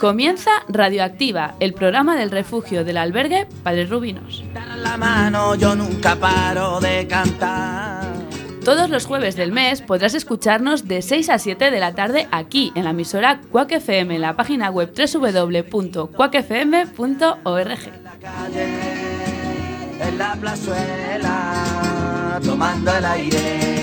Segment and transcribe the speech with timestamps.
[0.00, 4.42] Comienza Radioactiva, el programa del refugio del albergue Padre Rubinos.
[4.82, 8.08] La mano, yo nunca paro de cantar.
[8.64, 12.72] Todos los jueves del mes podrás escucharnos de 6 a 7 de la tarde aquí
[12.74, 17.78] en la emisora Quack FM en la página web www.quackfm.org.
[20.00, 23.79] En la plazuela, tomando el aire.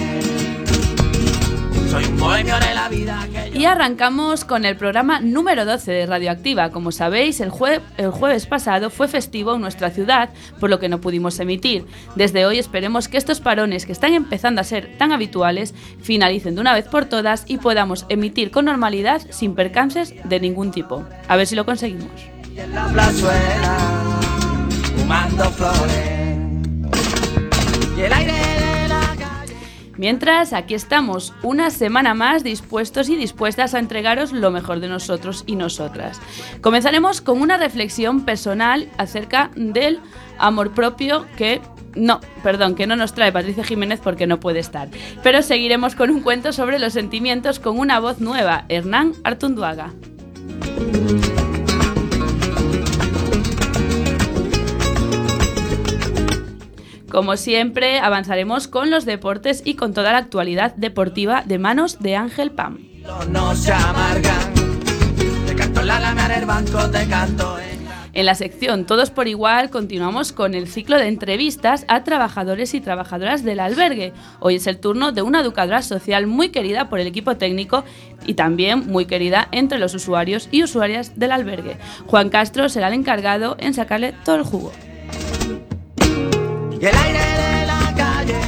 [1.97, 5.91] Soy un bohemio de la vida que yo- Y arrancamos con el programa número 12
[5.91, 6.69] de Radioactiva.
[6.69, 10.29] Como sabéis, el, jue- el jueves pasado fue festivo en nuestra ciudad,
[10.59, 11.85] por lo que no pudimos emitir.
[12.15, 16.61] Desde hoy esperemos que estos parones que están empezando a ser tan habituales finalicen de
[16.61, 21.03] una vez por todas y podamos emitir con normalidad sin percances de ningún tipo.
[21.27, 22.11] A ver si lo conseguimos.
[22.55, 23.77] y en la plazuela,
[24.97, 26.37] fumando flores.
[27.97, 28.56] Y el aire.
[29.97, 35.43] Mientras, aquí estamos, una semana más dispuestos y dispuestas a entregaros lo mejor de nosotros
[35.47, 36.21] y nosotras.
[36.61, 39.99] Comenzaremos con una reflexión personal acerca del
[40.37, 41.61] amor propio que...
[41.95, 44.87] No, perdón, que no nos trae Patricia Jiménez porque no puede estar.
[45.23, 49.93] Pero seguiremos con un cuento sobre los sentimientos con una voz nueva, Hernán Artunduaga.
[57.17, 62.15] Como siempre, avanzaremos con los deportes y con toda la actualidad deportiva de manos de
[62.15, 62.77] Ángel Pam.
[68.13, 72.81] En la sección Todos por igual continuamos con el ciclo de entrevistas a trabajadores y
[72.81, 74.13] trabajadoras del albergue.
[74.39, 77.83] Hoy es el turno de una educadora social muy querida por el equipo técnico
[78.27, 81.79] y también muy querida entre los usuarios y usuarias del albergue.
[82.05, 84.71] Juan Castro será el encargado en sacarle todo el jugo.
[86.79, 88.39] Y el aire de la calle.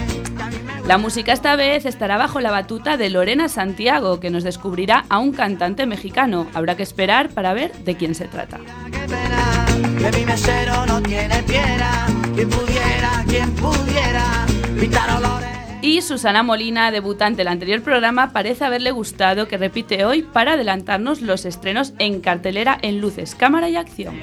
[0.86, 5.20] La música esta vez estará bajo la batuta de Lorena Santiago, que nos descubrirá a
[5.20, 6.48] un cantante mexicano.
[6.54, 8.60] Habrá que esperar para ver de quién se trata.
[8.92, 9.66] Qué pena,
[10.00, 12.08] que mi mesero no tiene piedra.
[12.36, 14.46] Quien pudiera, quien pudiera,
[14.80, 15.59] pintar olores.
[15.82, 21.22] Y Susana Molina, debutante del anterior programa, parece haberle gustado que repite hoy para adelantarnos
[21.22, 24.16] los estrenos en cartelera en luces, cámara y acción.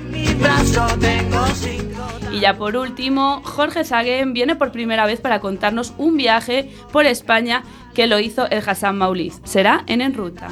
[2.31, 7.06] Y ya por último, Jorge Sagen viene por primera vez para contarnos un viaje por
[7.06, 7.62] España
[7.95, 9.41] que lo hizo el Hassan Mauliz.
[9.45, 10.49] Será en En Ruta.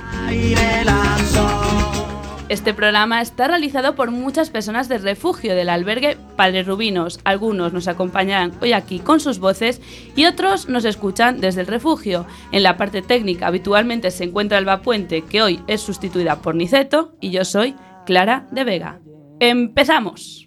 [2.51, 7.19] Este programa está realizado por muchas personas del refugio del albergue Padre Rubinos.
[7.25, 9.81] Algunos nos acompañarán hoy aquí con sus voces
[10.15, 12.27] y otros nos escuchan desde el refugio.
[12.53, 17.17] En la parte técnica habitualmente se encuentra Alba Puente, que hoy es sustituida por Niceto,
[17.19, 19.01] y yo soy Clara de Vega.
[19.41, 20.44] ¡Empezamos!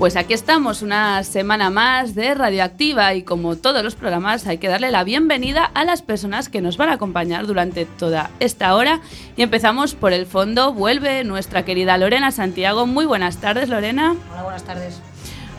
[0.00, 4.66] Pues aquí estamos, una semana más de Radioactiva y como todos los programas hay que
[4.66, 9.02] darle la bienvenida a las personas que nos van a acompañar durante toda esta hora
[9.36, 12.86] y empezamos por el fondo, vuelve nuestra querida Lorena Santiago.
[12.86, 14.16] Muy buenas tardes Lorena.
[14.32, 15.02] Hola, buenas tardes.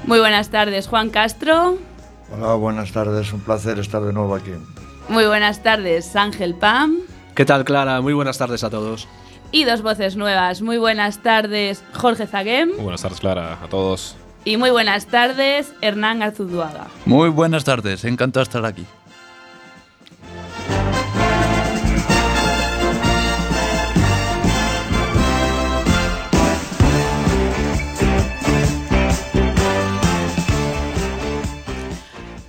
[0.07, 1.78] Muy buenas tardes Juan Castro.
[2.35, 3.31] Hola, buenas tardes.
[3.34, 4.53] Un placer estar de nuevo aquí.
[5.07, 6.97] Muy buenas tardes Ángel Pam.
[7.35, 8.01] ¿Qué tal, Clara?
[8.01, 9.07] Muy buenas tardes a todos.
[9.51, 10.63] Y dos voces nuevas.
[10.63, 12.69] Muy buenas tardes Jorge Zaguem.
[12.69, 14.16] Muy buenas tardes, Clara, a todos.
[14.44, 16.88] Y muy buenas tardes Hernán Arzuduaga.
[17.06, 18.85] Muy buenas tardes, encantado estar aquí.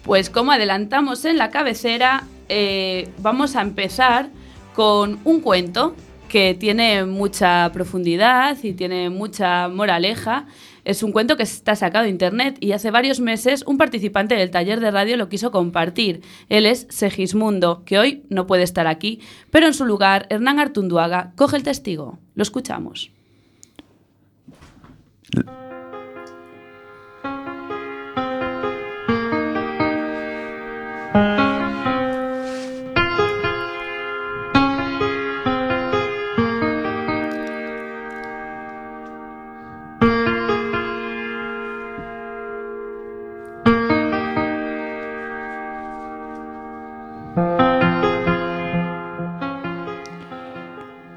[0.02, 4.28] Pues como adelantamos en la cabecera, eh, vamos a empezar
[4.75, 5.94] con un cuento
[6.28, 10.46] que tiene mucha profundidad y tiene mucha moraleja.
[10.84, 14.50] Es un cuento que está sacado de internet y hace varios meses un participante del
[14.50, 16.23] taller de radio lo quiso compartir.
[16.49, 19.20] Él es Segismundo, que hoy no puede estar aquí,
[19.50, 22.19] pero en su lugar Hernán Artunduaga coge el testigo.
[22.34, 23.12] Lo escuchamos.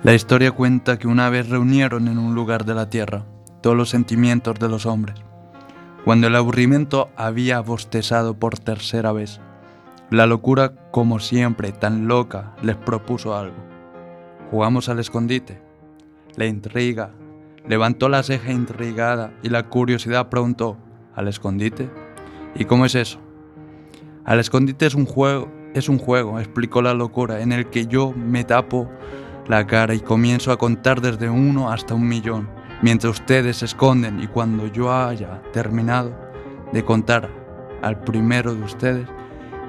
[0.06, 3.26] La historia cuenta que una vez reunieron en un lugar de la tierra
[3.62, 5.16] todos los sentimientos de los hombres,
[6.04, 9.42] Cuando el aburrimiento había bostezado por tercera vez,
[10.12, 13.56] la locura, como siempre, tan loca, les propuso algo.
[14.52, 15.60] Jugamos al escondite.
[16.36, 17.10] La intriga
[17.68, 20.78] levantó la ceja intrigada y la curiosidad preguntó,
[21.16, 21.90] ¿al escondite?
[22.54, 23.18] ¿Y cómo es eso?
[24.24, 28.12] Al escondite es un juego, es un juego, explicó la locura, en el que yo
[28.12, 28.88] me tapo
[29.48, 32.50] la cara y comienzo a contar desde uno hasta un millón,
[32.82, 36.16] mientras ustedes se esconden y cuando yo haya terminado
[36.72, 37.30] de contar
[37.82, 39.08] al primero de ustedes,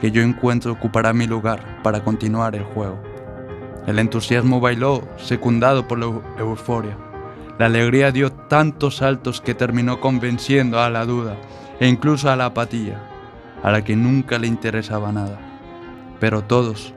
[0.00, 2.99] que yo encuentro ocupará mi lugar para continuar el juego.
[3.87, 6.06] El entusiasmo bailó, secundado por la
[6.38, 6.96] euforia.
[7.58, 11.37] La alegría dio tantos saltos que terminó convenciendo a la duda
[11.81, 13.00] e incluso a la apatía,
[13.62, 15.38] a la que nunca le interesaba nada.
[16.19, 16.94] Pero todos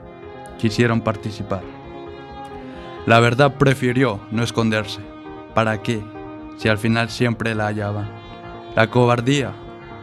[0.57, 1.78] quisieron participar.
[3.05, 5.01] La verdad prefirió no esconderse.
[5.53, 6.01] ¿Para qué?
[6.57, 8.09] Si al final siempre la hallaban.
[8.75, 9.53] La cobardía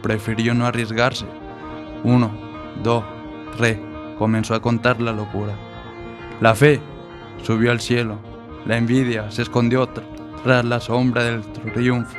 [0.01, 1.25] prefirió no arriesgarse.
[2.03, 2.31] Uno,
[2.83, 3.03] dos,
[3.55, 3.77] tres,
[4.17, 5.53] comenzó a contar la locura.
[6.41, 6.81] La fe
[7.43, 8.19] subió al cielo.
[8.65, 9.87] La envidia se escondió
[10.43, 11.41] tras la sombra del
[11.73, 12.17] triunfo,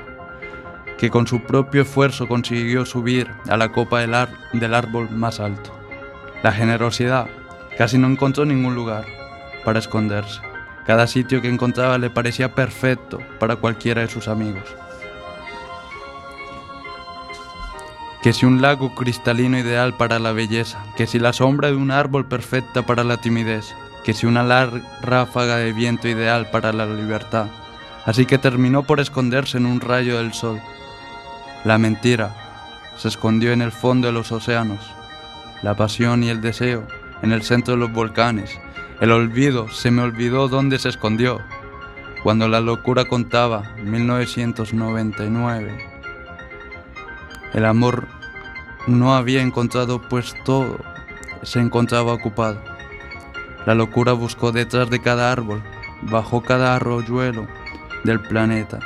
[0.97, 4.15] que con su propio esfuerzo consiguió subir a la copa del,
[4.55, 5.71] del árbol más alto.
[6.43, 7.27] La generosidad
[7.77, 9.05] casi no encontró ningún lugar
[9.65, 10.48] para esconderse.
[10.89, 14.65] Cada sitio que encontraba le parecía perfecto para cualquiera de sus amigos.
[18.23, 21.91] Que si un lago cristalino ideal para la belleza, que si la sombra de un
[21.91, 26.87] árbol perfecta para la timidez, que si una larga ráfaga de viento ideal para la
[26.87, 27.49] libertad.
[28.07, 30.59] Así que terminó por esconderse en un rayo del sol.
[31.65, 32.35] La mentira
[32.97, 34.81] se escondió en el fondo de los océanos,
[35.61, 36.87] la pasión y el deseo
[37.21, 38.59] en el centro de los volcanes.
[39.01, 41.41] El olvido se me olvidó dónde se escondió.
[42.25, 45.79] Cuando la locura contaba 1999.
[47.55, 48.09] El amor
[48.89, 50.79] no había encontrado pues todo
[51.45, 52.61] se encontraba ocupado.
[53.67, 55.63] La locura buscó detrás de cada árbol,
[56.03, 57.47] bajo cada arroyuelo
[58.03, 58.81] del planeta,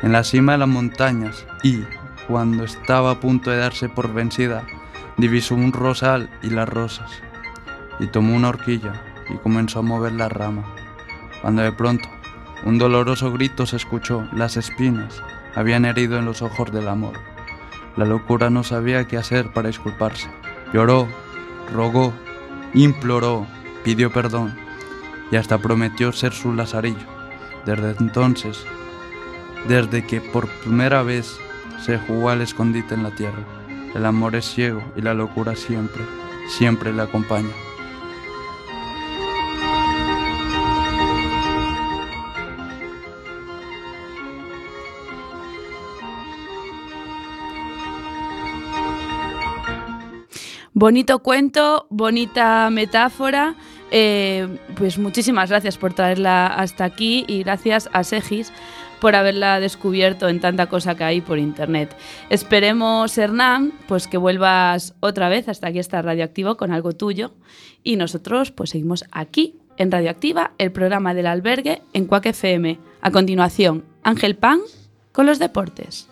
[0.00, 1.84] en la cima de las montañas y,
[2.28, 4.64] cuando estaba a punto de darse por vencida,
[5.18, 7.10] divisó un rosal y las rosas,
[7.98, 10.64] y tomó una horquilla y comenzó a mover la rama,
[11.42, 12.08] cuando de pronto
[12.64, 15.22] un doloroso grito se escuchó, las espinas
[15.54, 17.14] habían herido en los ojos del amor.
[17.96, 20.28] La locura no sabía qué hacer para disculparse.
[20.72, 21.08] Lloró,
[21.72, 22.12] rogó,
[22.74, 23.46] imploró,
[23.82, 24.54] pidió perdón
[25.30, 27.06] y hasta prometió ser su lazarillo.
[27.64, 28.64] Desde entonces,
[29.66, 31.38] desde que por primera vez
[31.84, 33.42] se jugó al escondite en la tierra,
[33.94, 36.02] el amor es ciego y la locura siempre,
[36.48, 37.50] siempre le acompaña.
[50.80, 53.54] Bonito cuento, bonita metáfora.
[53.90, 58.50] Eh, pues muchísimas gracias por traerla hasta aquí y gracias a Segis
[58.98, 61.94] por haberla descubierto en tanta cosa que hay por internet.
[62.30, 67.34] Esperemos, Hernán, pues que vuelvas otra vez hasta aquí está Radioactivo con algo tuyo
[67.82, 72.78] y nosotros pues seguimos aquí en Radioactiva, el programa del albergue en Cuac FM.
[73.02, 74.60] A continuación, Ángel Pan
[75.12, 76.09] con los deportes.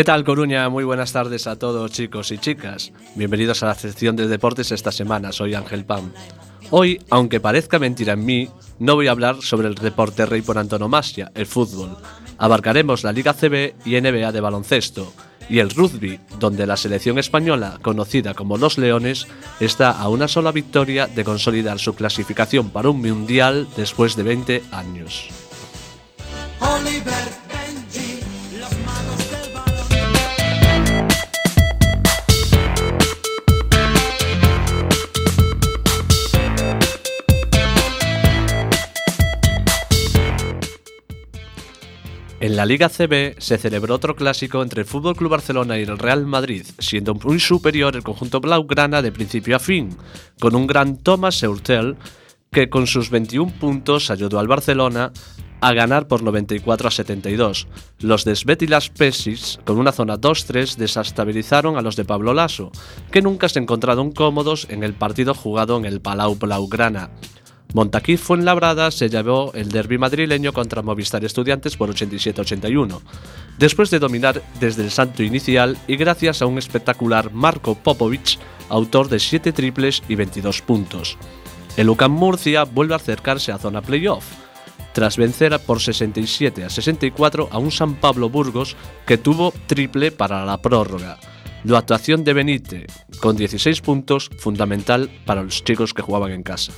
[0.00, 0.66] ¿Qué tal, Coruña?
[0.70, 2.90] Muy buenas tardes a todos, chicos y chicas.
[3.16, 5.30] Bienvenidos a la sección de deportes esta semana.
[5.30, 6.10] Soy Ángel Pam.
[6.70, 10.56] Hoy, aunque parezca mentira en mí, no voy a hablar sobre el deporte rey por
[10.56, 11.98] antonomasia, el fútbol.
[12.38, 15.12] Abarcaremos la Liga CB y NBA de baloncesto
[15.50, 19.26] y el rugby, donde la selección española, conocida como los Leones,
[19.60, 24.62] está a una sola victoria de consolidar su clasificación para un mundial después de 20
[24.72, 25.28] años.
[42.40, 45.98] En la Liga CB se celebró otro clásico entre el FC Club Barcelona y el
[45.98, 49.90] Real Madrid, siendo muy superior el conjunto blaugrana de principio a fin,
[50.40, 51.98] con un gran Thomas Eurtel
[52.50, 55.12] que con sus 21 puntos ayudó al Barcelona
[55.60, 57.68] a ganar por 94 a 72.
[57.98, 62.72] Los de Svetilas Pesis, con una zona 2-3, desestabilizaron a los de Pablo Lasso,
[63.12, 67.10] que nunca se encontraron cómodos en el partido jugado en el Palau Blaugrana.
[67.72, 73.00] Montaquí Fuenlabrada se llevó el derby madrileño contra Movistar Estudiantes por 87-81,
[73.58, 79.08] después de dominar desde el santo inicial y gracias a un espectacular Marco Popovic, autor
[79.08, 81.16] de 7 triples y 22 puntos.
[81.76, 84.24] El UCAM Murcia vuelve a acercarse a zona playoff,
[84.92, 90.44] tras vencer por 67 a 64 a un San Pablo Burgos que tuvo triple para
[90.44, 91.18] la prórroga.
[91.62, 92.86] La actuación de Benite,
[93.20, 96.72] con 16 puntos, fundamental para los chicos que jugaban en casa.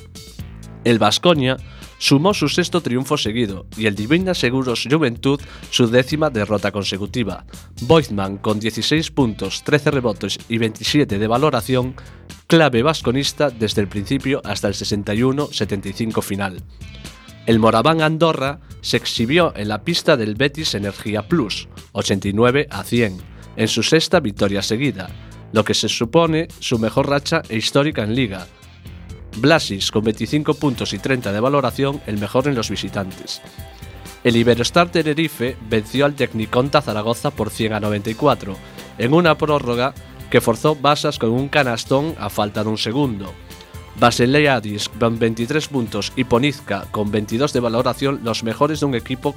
[0.85, 1.57] El Vasconia
[1.99, 7.45] sumó su sexto triunfo seguido y el Divina Seguros Juventud su décima derrota consecutiva.
[7.83, 11.95] Boizman con 16 puntos, 13 rebotes y 27 de valoración,
[12.49, 16.61] clave vasconista desde el principio hasta el 61-75 final.
[17.47, 23.19] El Moraván Andorra se exhibió en la pista del Betis Energía Plus, 89 a 100,
[23.57, 25.09] en su sexta victoria seguida,
[25.53, 28.47] lo que se supone su mejor racha histórica en liga,
[29.37, 33.41] Blasis con 25 puntos y 30 de valoración, el mejor en los visitantes.
[34.25, 38.57] El Iberostar Tenerife venció al Tecniconta Zaragoza por 100 a 94,
[38.99, 39.95] en una prórroga
[40.31, 43.33] que forzó Basas con un canastón a falta de un segundo.
[43.99, 49.35] Basileadis con 23 puntos y Ponizca con 22 de valoración, los mejores de un equipo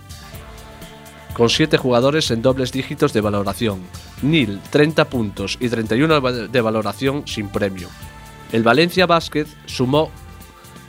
[1.33, 3.81] con 7 jugadores en dobles dígitos de valoración.
[4.21, 7.89] Nil 30 puntos y 31 de valoración sin premio.
[8.55, 10.09] El Valencia Vázquez sumó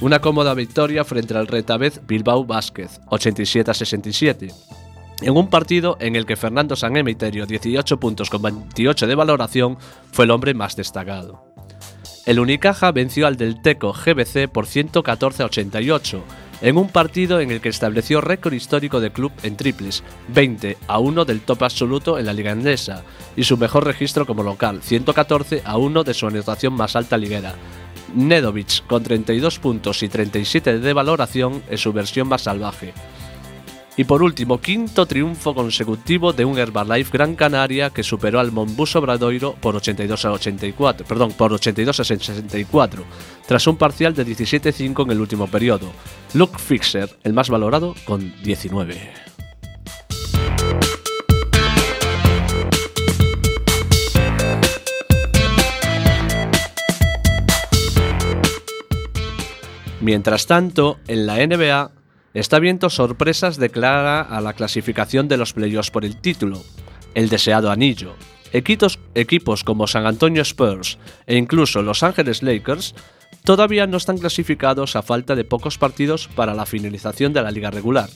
[0.01, 4.55] una cómoda victoria frente al Retabez Bilbao Vázquez, 87 a 67.
[5.23, 9.79] En un partido en el que Fernando San Emeterio, 18 puntos con 28 de valoración,
[10.13, 11.45] fue el hombre más destacado.
[12.25, 16.23] El Unicaja venció al del Teco GBC por 114 a 88,
[16.61, 20.99] en un partido en el que estableció récord histórico de club en triples, 20 a
[20.99, 23.03] 1 del top absoluto en la liga andesa,
[23.37, 27.55] y su mejor registro como local, 114 a 1 de su anotación más alta liguera.
[28.15, 32.95] Nedovic, con 32 puntos y 37 de valoración, en su versión más salvaje.
[33.99, 39.01] Y por último, quinto triunfo consecutivo de un Herbalife Gran Canaria que superó al Monbuso
[39.01, 43.05] Bradoiro por 82 a 84, perdón, por 82 a 64,
[43.47, 45.91] tras un parcial de 17-5 en el último periodo.
[46.35, 49.27] Luke Fixer, el más valorado, con 19.
[60.03, 61.91] Mientras tanto, en la NBA,
[62.41, 66.63] está viendo sorpresas de cara a la clasificación de los playoffs por el título,
[67.15, 68.15] el deseado anillo.
[68.53, 72.95] Equipos como San Antonio Spurs e incluso Los Ángeles Lakers
[73.45, 77.71] todavía no están clasificados a falta de pocos partidos para la finalización de la liga
[77.71, 78.11] regular.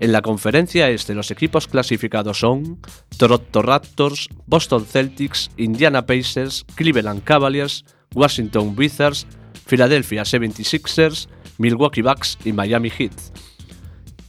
[0.00, 2.80] En la conferencia este los equipos clasificados son
[3.18, 7.84] Toronto Raptors, Boston Celtics, Indiana Pacers, Cleveland Cavaliers,
[8.14, 9.28] Washington Wizards,
[9.64, 13.12] Philadelphia 76ers, Milwaukee Bucks y Miami Heat.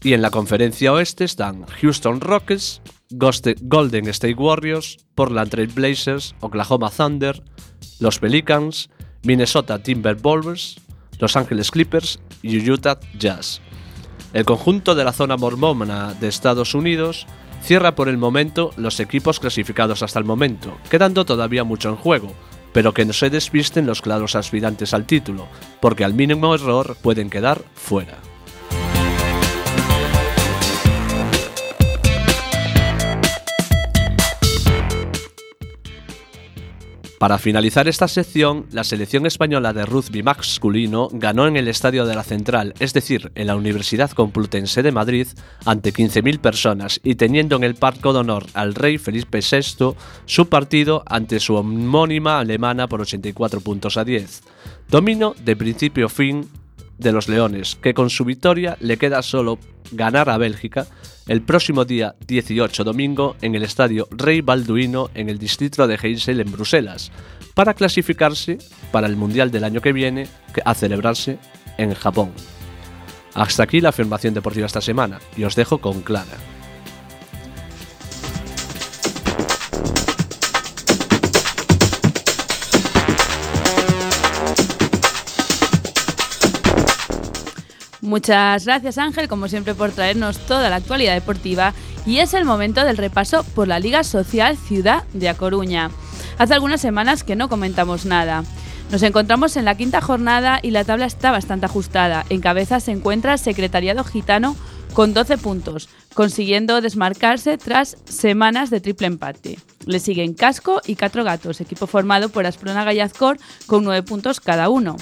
[0.04, 2.82] Y en la conferencia oeste están Houston Rockets,
[3.12, 7.44] Golden State Warriors, Portland Trail Blazers, Oklahoma Thunder,
[8.00, 8.90] los Pelicans,
[9.24, 10.78] Minnesota Timberwolves,
[11.20, 13.62] Los Angeles Clippers y Utah Jazz.
[14.34, 17.28] El conjunto de la zona mormona de Estados Unidos
[17.62, 22.34] cierra por el momento los equipos clasificados hasta el momento, quedando todavía mucho en juego,
[22.74, 25.48] pero que no se desvisten los claros aspirantes al título,
[25.80, 28.31] porque al mínimo error pueden quedar fuera.
[37.22, 42.16] Para finalizar esta sección, la selección española de rugby masculino ganó en el Estadio de
[42.16, 45.28] la Central, es decir, en la Universidad Complutense de Madrid,
[45.64, 49.94] ante 15.000 personas y teniendo en el Parco de Honor al rey Felipe VI
[50.26, 54.42] su partido ante su homónima alemana por 84 puntos a 10.
[54.90, 56.50] Domino de principio a fin
[57.02, 59.60] de los Leones, que con su victoria le queda solo
[59.92, 60.88] ganar a Bélgica
[61.28, 66.40] el próximo día 18 domingo en el estadio Rey Balduino en el distrito de Heysel
[66.40, 67.12] en Bruselas,
[67.54, 68.58] para clasificarse
[68.92, 70.28] para el Mundial del año que viene
[70.64, 71.38] a celebrarse
[71.78, 72.32] en Japón.
[73.34, 76.38] Hasta aquí la afirmación deportiva esta semana y os dejo con Clara.
[88.12, 91.74] Muchas gracias Ángel, como siempre, por traernos toda la actualidad deportiva
[92.06, 95.92] y es el momento del repaso por la Liga Social Ciudad de A Coruña.
[96.38, 98.44] Hace algunas semanas que no comentamos nada.
[98.92, 102.26] Nos encontramos en la quinta jornada y la tabla está bastante ajustada.
[102.28, 104.58] En cabeza se encuentra Secretariado Gitano
[104.92, 109.58] con 12 puntos, consiguiendo desmarcarse tras semanas de triple empate.
[109.86, 113.38] Le siguen Casco y Catro Gatos, equipo formado por Asprona Gallazcor
[113.68, 114.98] con 9 puntos cada uno.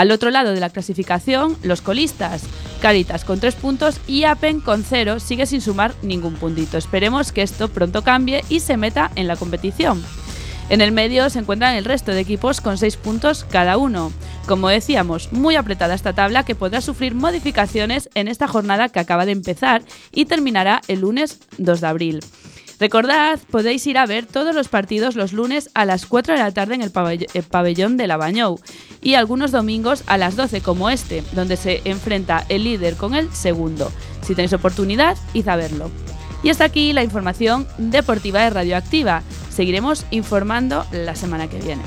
[0.00, 2.44] Al otro lado de la clasificación, los colistas,
[2.80, 6.78] Caritas con 3 puntos y Apen con 0 sigue sin sumar ningún puntito.
[6.78, 10.02] Esperemos que esto pronto cambie y se meta en la competición.
[10.70, 14.10] En el medio se encuentran el resto de equipos con 6 puntos cada uno.
[14.46, 19.26] Como decíamos, muy apretada esta tabla que podrá sufrir modificaciones en esta jornada que acaba
[19.26, 22.20] de empezar y terminará el lunes 2 de abril.
[22.80, 26.50] Recordad, podéis ir a ver todos los partidos los lunes a las 4 de la
[26.50, 28.58] tarde en el, pabell- el pabellón de la Bañou
[29.02, 33.30] y algunos domingos a las 12 como este, donde se enfrenta el líder con el
[33.34, 33.92] segundo.
[34.22, 35.90] Si tenéis oportunidad, id a verlo.
[36.42, 39.22] Y hasta aquí la información deportiva de Radioactiva.
[39.54, 41.82] Seguiremos informando la semana que viene.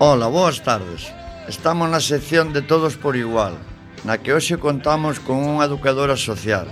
[0.00, 1.10] Ola, boas tardes.
[1.48, 3.58] Estamos na sección de Todos por Igual,
[4.06, 6.70] na que hoxe contamos con unha educadora social,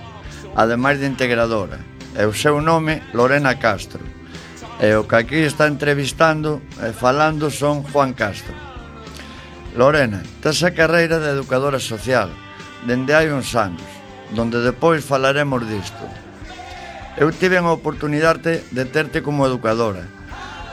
[0.55, 1.83] ademais de integradora,
[2.15, 3.99] e o seu nome Lorena Castro.
[4.79, 8.55] E o que aquí está entrevistando e falando son Juan Castro.
[9.75, 12.31] Lorena, tes a carreira de educadora social,
[12.87, 13.83] dende hai uns anos,
[14.39, 16.07] donde depois falaremos disto.
[17.19, 20.15] Eu tive a oportunidade de terte como educadora,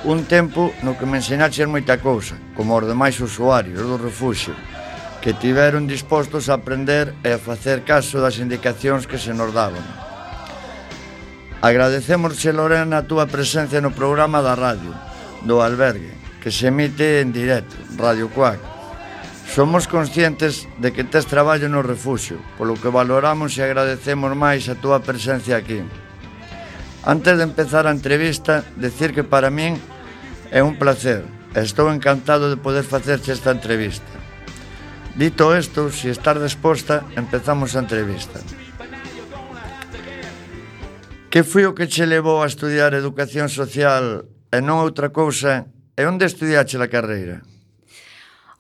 [0.04, 4.52] un tempo no que me enseñaches moita cousa, como os demais usuarios do refuxio,
[5.24, 9.84] que tiveron dispostos a aprender e a facer caso das indicacións que se nos daban.
[11.64, 14.92] Agradecemosche, Lorena, a túa presencia no programa da radio,
[15.48, 16.12] do albergue,
[16.44, 18.60] que se emite en directo, Radio Cuac.
[19.48, 24.76] Somos conscientes de que tes traballo no refuxio, polo que valoramos e agradecemos máis a
[24.76, 25.80] túa presencia aquí.
[27.08, 29.80] Antes de empezar a entrevista, decir que para min
[30.54, 31.26] É un placer.
[31.58, 34.06] Estou encantado de poder facerche esta entrevista.
[35.18, 38.38] Dito isto, se si estar disposta, empezamos a entrevista.
[41.34, 45.66] Que foi o que che levou a estudiar Educación Social e non outra cousa?
[45.98, 47.42] E onde estudiache a carreira?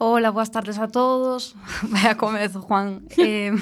[0.02, 1.54] Hola, boas tardes a todos.
[1.94, 3.06] Vaya comezo, Juan.
[3.22, 3.54] Eh,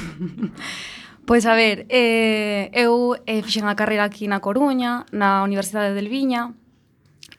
[1.28, 6.08] pois a ver, eh, eu eh, fixen a carreira aquí na Coruña, na Universidade del
[6.08, 6.56] Viña,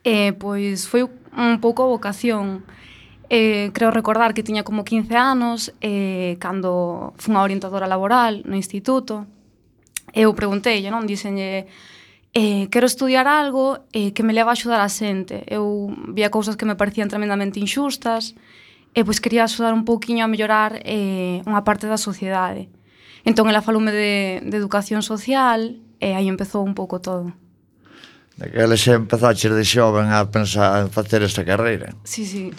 [0.04, 2.66] Eh, pois foi un pouco a vocación.
[3.30, 8.58] Eh, creo recordar que tiña como 15 anos eh, cando fun a orientadora laboral no
[8.58, 9.24] instituto.
[10.12, 11.08] Eu preguntei, non?
[11.08, 11.70] Díxenlle,
[12.34, 15.46] eh, quero estudiar algo eh, que me leva a axudar a xente.
[15.48, 18.36] Eu vía cousas que me parecían tremendamente inxustas
[18.92, 22.68] e pois quería axudar un pouquiño a mellorar eh, unha parte da sociedade.
[23.24, 27.32] Entón, ela faloume de, de educación social e aí empezou un pouco todo.
[28.42, 31.94] Daquela xa empezaches de xoven a pensar en facer esta carreira.
[32.02, 32.50] Sí, sí.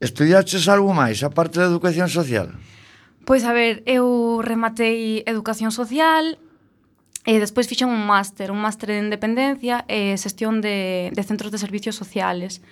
[0.00, 2.56] Estudiaches algo máis, aparte da educación social?
[3.28, 6.40] Pois a ver, eu rematei educación social
[7.28, 11.60] e despois fixen un máster, un máster de independencia e xestión de, de centros de
[11.60, 12.64] servicios sociales.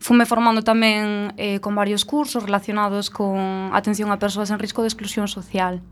[0.00, 4.88] Fume formando tamén eh, con varios cursos relacionados con atención a persoas en risco de
[4.88, 5.84] exclusión social.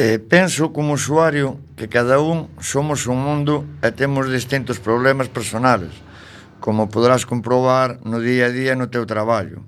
[0.00, 5.90] Eh, penso como usuario que cada un somos un mundo e temos distintos problemas personales,
[6.62, 9.66] como podrás comprobar no día a día no teu traballo.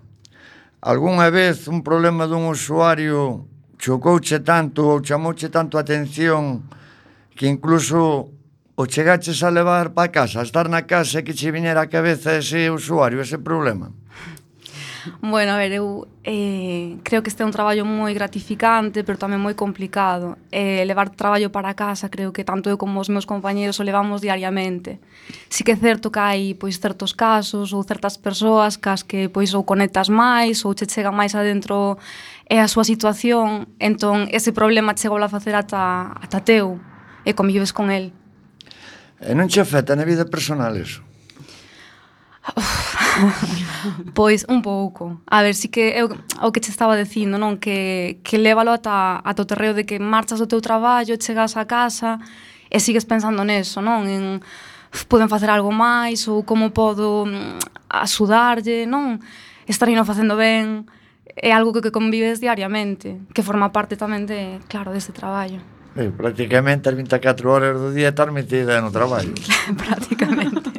[0.87, 6.63] Algúnha vez un problema dun usuario chocouche tanto ou chamouche tanto a atención
[7.35, 8.31] que incluso
[8.79, 12.39] o chegaches a levar para casa, a estar na casa que che viñera a cabeza
[12.39, 13.91] ese usuario, ese problema
[15.21, 19.41] bueno, a ver, eu eh, creo que este é un traballo moi gratificante, pero tamén
[19.41, 20.37] moi complicado.
[20.53, 24.21] Eh, levar traballo para casa, creo que tanto eu como os meus compañeros o levamos
[24.21, 25.01] diariamente.
[25.49, 29.53] Si que é certo que hai pois, certos casos ou certas persoas cas que pois
[29.57, 31.99] ou conectas máis ou che chega máis adentro
[32.49, 36.79] é a súa situación, entón ese problema chegou a facer ata, ata teu
[37.25, 38.13] e convives con el.
[39.21, 41.10] E non che afecta na vida personal eso?
[44.15, 45.21] pois un pouco.
[45.27, 46.09] A ver, si que eu,
[46.43, 47.59] o que che estaba dicindo, non?
[47.59, 51.65] Que, que lévalo ata, ata o terreo de que marchas do teu traballo, chegas a
[51.65, 52.19] casa
[52.71, 54.07] e sigues pensando neso, non?
[54.07, 54.41] En
[55.07, 59.23] poden facer algo máis ou como podo mm, axudarlle, non?
[59.67, 60.87] Estarino facendo ben
[61.37, 65.63] é algo que, que convives diariamente, que forma parte tamén de, claro, deste traballo.
[65.97, 69.35] Eh, prácticamente as 24 horas do día estar metida no traballo.
[69.83, 70.70] prácticamente.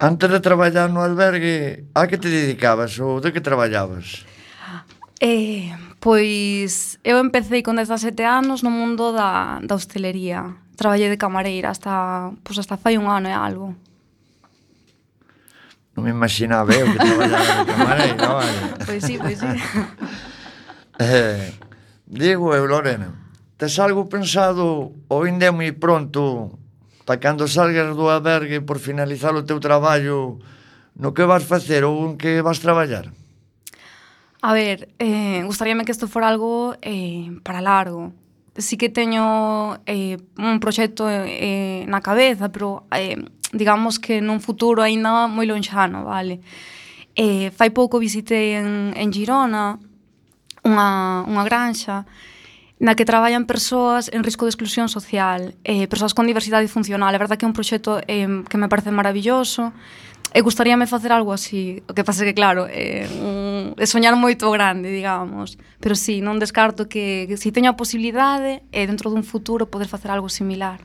[0.00, 4.22] Antes de traballar no albergue, a que te dedicabas ou de que traballabas?
[5.18, 10.54] Eh, pois eu empecé con 17 anos no mundo da, da hostelería.
[10.78, 13.74] Traballei de camareira hasta, pois hasta fai un ano e algo.
[15.98, 18.58] Non me imaginaba eu que traballaba de camareira, vale.
[18.86, 19.50] Pois sí, pois sí.
[21.02, 21.58] eh,
[22.06, 23.10] digo eu, Lorena,
[23.58, 26.54] tes algo pensado ou ainda é moi pronto
[27.08, 30.36] pa cando salgas do albergue por finalizar o teu traballo,
[30.92, 33.08] no que vas facer ou en que vas traballar?
[34.44, 38.12] A ver, eh, gustaríame que isto fora algo eh, para largo.
[38.60, 43.16] Sí que teño eh, un proxecto eh, na cabeza, pero eh,
[43.56, 46.44] digamos que nun futuro aínda moi lonxano, vale?
[47.16, 49.80] Eh, fai pouco visitei en, en Girona
[50.60, 52.04] unha, unha granxa
[52.78, 57.10] na que traballan persoas en risco de exclusión social, eh, persoas con diversidade funcional.
[57.10, 59.74] A verdade que é un proxecto eh, que me parece maravilloso,
[60.32, 61.82] e gustaríame facer algo así.
[61.88, 65.56] O que pasa que, claro, é, un, é soñar moito grande, digamos.
[65.80, 69.72] Pero sí, non descarto que, que se si teño a posibilidade, eh, dentro dun futuro
[69.72, 70.84] poder facer algo similar.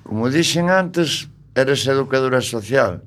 [0.00, 3.04] Como dixen antes, eres educadora social,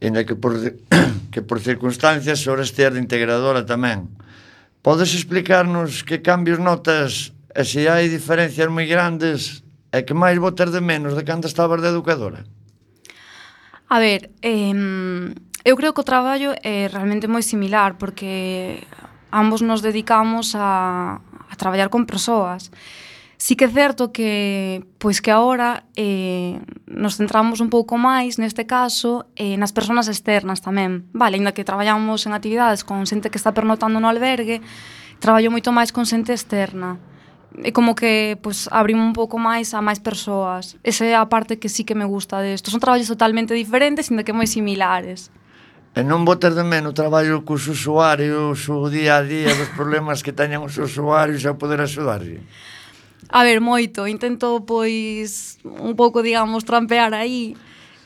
[0.00, 0.60] en que por,
[1.32, 4.12] que por circunstancias ahora esteas de integradora tamén.
[4.82, 9.62] Podes explicarnos que cambios notas e se hai diferencias moi grandes
[9.94, 12.42] e que máis botas de menos de cando estabas de educadora?
[13.86, 14.74] A ver, eh,
[15.62, 18.82] eu creo que o traballo é realmente moi similar porque
[19.30, 22.66] ambos nos dedicamos a, a traballar con persoas.
[22.66, 23.11] E
[23.42, 28.70] Sí que é certo que pois que agora eh, nos centramos un pouco máis neste
[28.70, 31.10] caso eh, nas persoas externas tamén.
[31.10, 34.62] Vale, aínda que traballamos en actividades con xente que está pernotando no albergue,
[35.18, 37.02] traballo moito máis con xente externa.
[37.66, 40.78] É como que pois, abrimos un pouco máis a máis persoas.
[40.86, 42.70] Esa é a parte que sí que me gusta desto.
[42.70, 45.34] Son traballos totalmente diferentes, ainda que moi similares.
[45.98, 50.30] E non botas de menos traballo cos usuarios, o día a día, dos problemas que
[50.30, 52.46] teñan os usuarios a poder axudarlle.
[53.28, 54.06] A ver, moito.
[54.06, 57.56] Intento, pois, un pouco, digamos, trampear aí.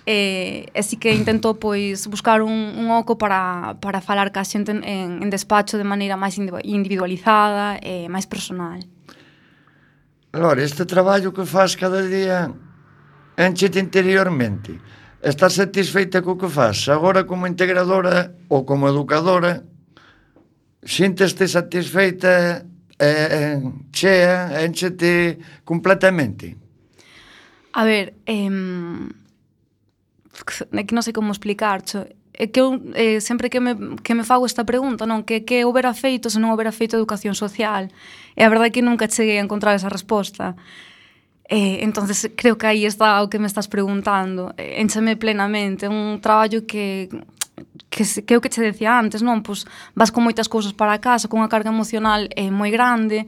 [0.06, 4.46] Eh, e, e sí que intento, pois, buscar un, un oco para, para falar ca
[4.46, 8.78] xente en, en despacho de maneira máis individualizada e máis personal.
[10.30, 12.54] Lore, este traballo que faz cada día
[13.34, 14.78] enchete interiormente.
[15.18, 16.86] Estás satisfeita co que faz?
[16.86, 19.66] Agora como integradora ou como educadora,
[20.86, 22.62] sinteste satisfeita
[22.98, 26.56] eh, eh chea, eh, enchete completamente.
[27.72, 28.50] A ver, eh,
[30.86, 31.84] que non sei como explicar,
[32.36, 35.24] é que eu eh, sempre que me, que me fago esta pregunta, non?
[35.24, 37.88] Que, que houbera feito se non houbera feito educación social?
[38.36, 40.52] E a verdade é que nunca cheguei a encontrar esa resposta.
[41.48, 44.52] Eh, entonces creo que aí está o que me estás preguntando.
[44.60, 45.88] Eh, encheme plenamente.
[45.88, 47.08] Un traballo que,
[47.90, 49.40] que, que é o que che decía antes, non?
[49.40, 49.64] Pois
[49.96, 53.24] vas con moitas cousas para casa, con unha carga emocional eh, moi grande,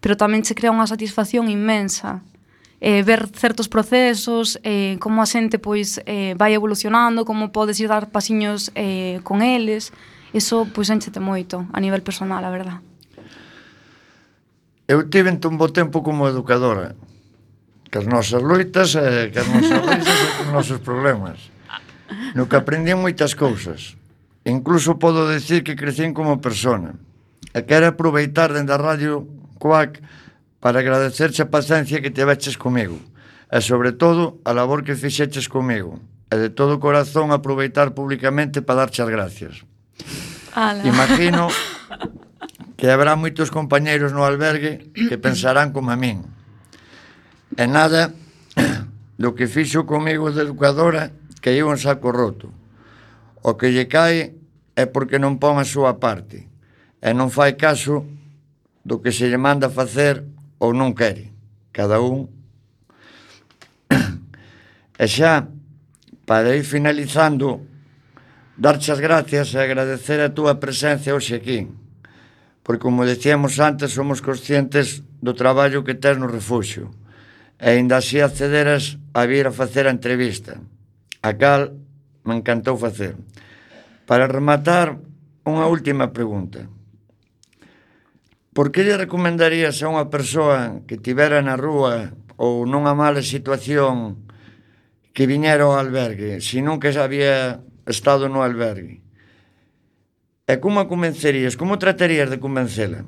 [0.00, 2.24] pero tamén che crea unha satisfacción inmensa.
[2.80, 7.88] Eh, ver certos procesos, eh, como a xente pois eh, vai evolucionando, como podes ir
[7.88, 9.92] dar pasiños eh, con eles,
[10.32, 12.80] eso pois enchete moito a nivel personal, a verdad.
[14.86, 16.94] Eu tive un bo tempo como educadora,
[17.90, 21.55] que as nosas loitas, eh, que as nosas risas e que os nosos problemas
[22.34, 23.94] no que aprendí moitas cousas.
[24.46, 26.96] Incluso podo decir que crecín como persona.
[27.52, 30.00] E quero aproveitar dende a radio COAC
[30.60, 32.98] para agradecerche a paciencia que te veches comigo
[33.50, 38.62] e, sobre todo, a labor que fixeches comigo e de todo o corazón aproveitar públicamente
[38.62, 39.62] para darche as gracias.
[40.54, 40.82] Ala.
[40.82, 41.46] Imagino
[42.78, 46.26] que habrá moitos compañeiros no albergue que pensarán como a min.
[47.54, 48.10] E nada
[49.22, 51.14] do que fixo comigo de educadora
[51.46, 52.50] que un saco roto.
[53.46, 54.34] O que lle cae
[54.74, 56.50] é porque non pon a súa parte
[56.98, 58.02] e non fai caso
[58.82, 60.26] do que se lle manda facer
[60.58, 61.30] ou non quere.
[61.70, 62.26] Cada un.
[64.98, 65.46] E xa,
[66.26, 67.62] para ir finalizando,
[68.58, 71.70] darche as gracias e agradecer a túa presencia hoxe aquí.
[72.66, 76.90] Porque, como decíamos antes, somos conscientes do traballo que tens no refuxio.
[77.60, 80.58] E ainda así accederas a vir a facer a entrevista
[81.26, 81.74] a cal
[82.22, 83.18] me encantou facer.
[84.06, 85.02] Para rematar,
[85.42, 86.70] unha última pregunta.
[88.54, 94.22] Por que lle recomendarías a unha persoa que tivera na rúa ou nunha mala situación
[95.10, 99.02] que viñera ao albergue, se nunca xa había estado no albergue?
[100.46, 101.58] E como a convencerías?
[101.58, 103.02] Como tratarías de convencela?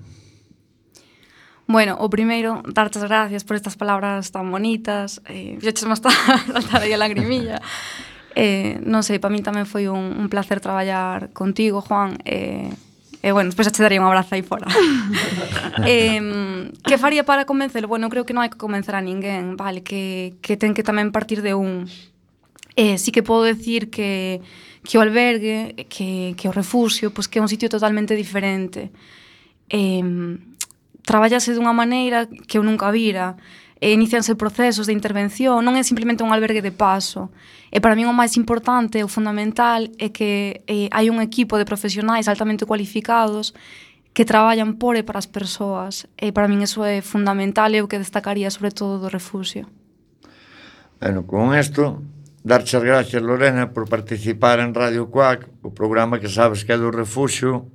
[1.69, 5.21] Bueno, o primeiro, dartes gracias por estas palabras tan bonitas.
[5.29, 6.09] Eh, yo chesme hasta
[6.53, 7.61] saltar aí a lagrimilla.
[8.39, 12.23] Eh, non sei, para min tamén foi un, un placer traballar contigo, Juan.
[12.23, 12.71] Eh,
[13.19, 14.67] E, eh, bueno, despois che daría un abrazo aí fora.
[15.87, 17.89] eh, que faría para convencelo?
[17.89, 21.11] Bueno, creo que non hai que convencer a ninguén, vale, que, que ten que tamén
[21.11, 21.91] partir de un...
[22.79, 24.39] Eh, sí que podo decir que,
[24.87, 28.95] que o albergue, que, que o refugio, pois pues que é un sitio totalmente diferente.
[29.67, 29.99] Eh,
[31.09, 33.41] traballase dunha maneira que eu nunca vira,
[33.81, 37.33] eh, e inicianse procesos de intervención, non é simplemente un albergue de paso.
[37.73, 41.65] E para min o máis importante, o fundamental, é que eh, hai un equipo de
[41.65, 43.57] profesionais altamente cualificados
[44.13, 46.05] que traballan por e para as persoas.
[46.21, 49.65] E para min eso é fundamental e o que destacaría sobre todo do refugio.
[51.01, 52.03] Bueno, con isto,
[52.43, 56.79] darche as gracias, Lorena, por participar en Radio Cuac, o programa que sabes que é
[56.79, 57.71] do refugio,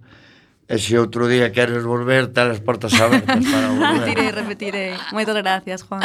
[0.67, 3.99] E se outro día queres volver, ter as portas abertas para volver.
[3.99, 4.91] repetirei, repetirei.
[5.11, 6.01] Moitas gracias, Juan.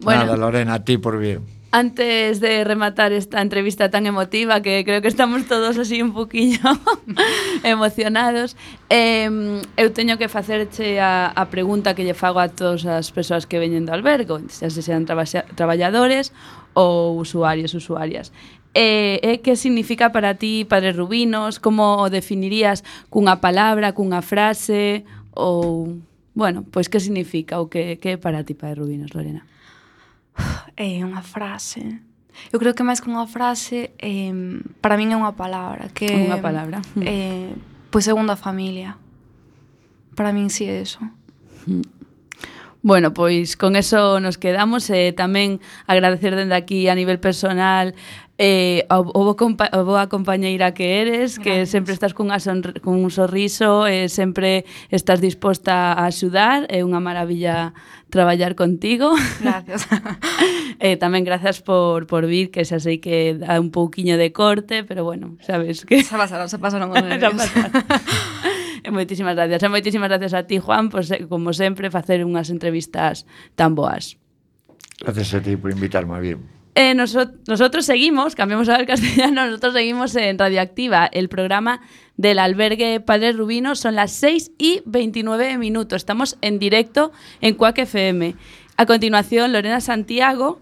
[0.00, 1.40] Bueno, Nada, Lorena, a ti por vir.
[1.74, 6.62] Antes de rematar esta entrevista tan emotiva, que creo que estamos todos así un poquillo
[7.66, 8.54] emocionados,
[8.90, 9.26] eh,
[9.74, 13.58] eu teño que facerche a, a pregunta que lle fago a todas as persoas que
[13.58, 15.26] veñen do albergo, se sean traba,
[15.58, 16.30] traballadores
[16.78, 18.30] ou usuarios, usuarias.
[18.74, 21.62] E, eh, que significa para ti Padre Rubinos?
[21.62, 25.06] Como o definirías cunha palabra, cunha frase?
[25.30, 26.02] Ou,
[26.34, 29.46] bueno, pois que significa ou que, que é para ti Padre Rubinos, Lorena?
[30.74, 32.02] É unha frase.
[32.50, 34.34] Eu creo que máis que unha frase, eh,
[34.82, 35.86] para min é unha palabra.
[35.94, 36.82] Que, unha palabra.
[36.98, 37.54] Eh,
[37.94, 38.98] pois segunda familia.
[40.18, 40.98] Para min si sí é eso.
[41.70, 41.93] Mm.
[42.84, 45.56] Bueno, pois con eso nos quedamos e eh, tamén
[45.88, 47.96] agradecer dende aquí a nivel personal
[48.36, 51.40] eh, a, a, bo compa a boa compañeira que eres, Gracias.
[51.40, 56.82] que sempre estás cunha sonri cun un sorriso, eh, sempre estás disposta a axudar, é
[56.82, 57.72] eh, unha maravilla
[58.12, 59.16] traballar contigo.
[59.40, 59.88] Gracias.
[60.84, 64.84] eh, tamén grazas por, por vir, que xa sei que dá un pouquiño de corte,
[64.84, 66.04] pero bueno, sabes que...
[66.04, 67.48] Xa pasaron, xa pasaron os nervios.
[68.90, 69.62] Moitísimas gracias.
[69.62, 74.16] E moitísimas gracias a ti, Juan, por, se, como sempre, facer unhas entrevistas tan boas.
[75.00, 76.38] Gracias a ti por invitarme vir.
[76.74, 81.80] Eh, nosotros, nosotros seguimos, cambiamos al castellano, nosotros seguimos en Radioactiva, el programa
[82.16, 83.76] del albergue Padre Rubino.
[83.76, 86.02] Son las 6 y 29 minutos.
[86.02, 88.34] Estamos en directo en Cuac FM.
[88.76, 90.60] A continuación, Lorena Santiago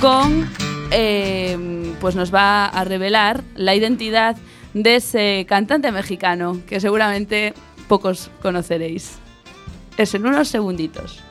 [0.00, 0.48] con.
[0.94, 1.56] Eh,
[2.02, 4.36] pues nos va a revelar la identidad
[4.74, 7.54] de ese cantante mexicano que seguramente
[7.88, 9.18] pocos conoceréis.
[9.96, 11.22] Es en unos segunditos.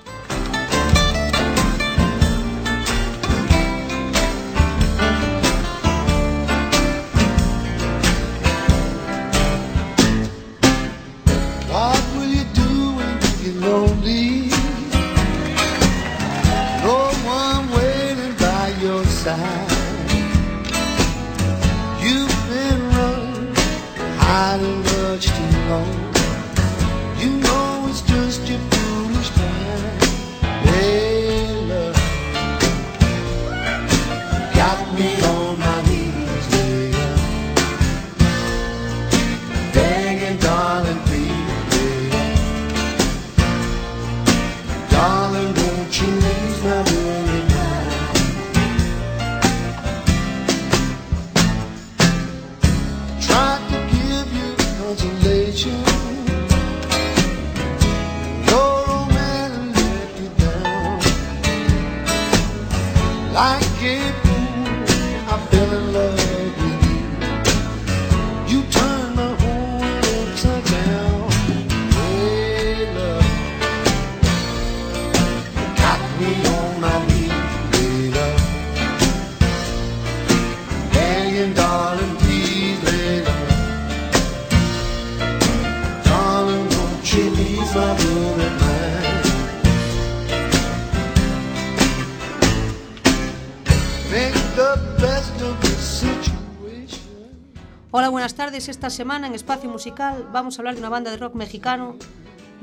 [98.62, 101.95] ustedes, esta semana en Espacio Musical vamos a hablar de una banda de rock mexicano.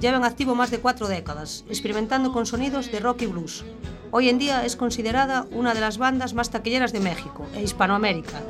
[0.00, 3.64] llevan activo más de cuatro décadas, experimentando con sonidos de rock y blues.
[4.12, 8.40] Hoy en día es considerada una de las bandas más taquilleras de México e Hispanoamérica.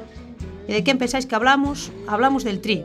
[0.68, 1.90] ¿Y de quién pensáis que hablamos?
[2.06, 2.84] Hablamos del Tri.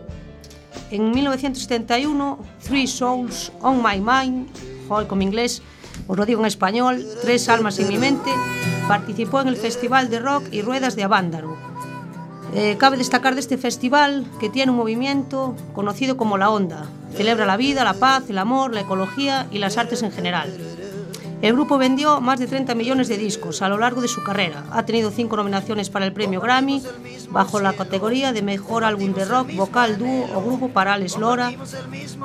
[0.91, 4.47] En 1971, Three Souls on My Mind,
[4.87, 5.61] hoy como inglés,
[6.07, 8.31] os lo digo en español, Tres Almas en mi mente,
[8.87, 11.72] participó en el Festival de Rock y Ruedas de Avándaro
[12.55, 16.85] eh, cabe destacar de este festival que tiene un movimiento conocido como La Onda.
[17.15, 20.51] Celebra la vida, la paz, el amor, la ecología y las artes en general.
[21.43, 24.63] El grupo vendió más de 30 millones de discos a lo largo de su carrera.
[24.71, 26.81] Ha tenido cinco nominaciones para el premio Grammy
[27.31, 31.51] bajo la categoría de Mejor Álbum de Rock, Vocal, Dúo o Grupo para Alex Lora.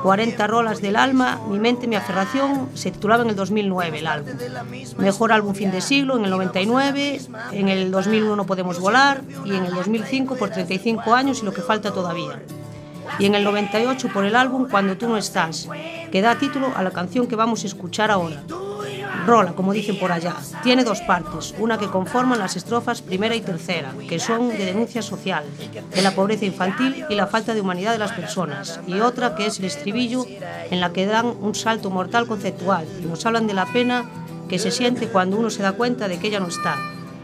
[0.04, 4.34] 40 rolas del alma, Mi mente, mi aferración, se titulaba en el 2009 el álbum.
[4.98, 9.50] Mejor álbum fin de siglo en el 99, en el 2001 No podemos volar y
[9.50, 12.40] en el 2005 por 35 años y lo que falta todavía.
[13.18, 15.68] Y en el 98 por el álbum Cuando tú no estás,
[16.12, 18.44] que da título a la canción que vamos a escuchar ahora.
[19.28, 23.42] Rola, como dicen por allá, tiene dos partes, una que conforman las estrofas primera y
[23.42, 25.44] tercera, que son de denuncia social,
[25.94, 29.44] de la pobreza infantil y la falta de humanidad de las personas, y otra que
[29.44, 30.24] es el estribillo,
[30.70, 34.08] en la que dan un salto mortal conceptual y nos hablan de la pena
[34.48, 36.76] que se siente cuando uno se da cuenta de que ella no está.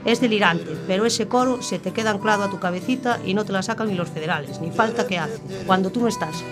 [0.05, 3.53] Es delirante, pero ese coro se te queda anclado a tu cabecita y no te
[3.53, 6.45] la sacan ni los federales, ni falta que hacen, cuando tú no estás.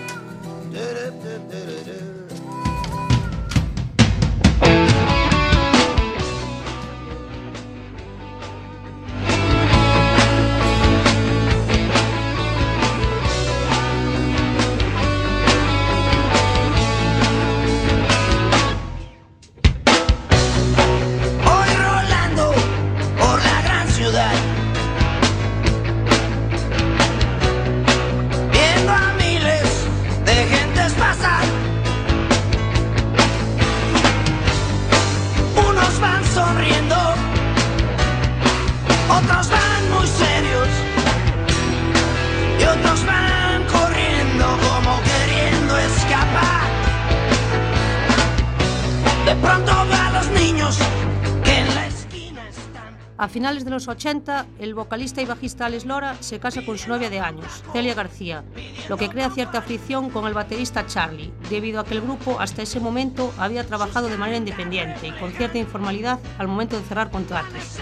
[53.73, 57.65] Los 80, el vocalista y bajista Alex Lora se casa con su novia de años,
[57.73, 58.45] Celia García,
[58.89, 62.63] lo que crea cierta fricción con el baterista Charlie, debido a que el grupo hasta
[62.63, 67.11] ese momento había trabajado de manera independiente y con cierta informalidad al momento de cerrar
[67.11, 67.79] contratos.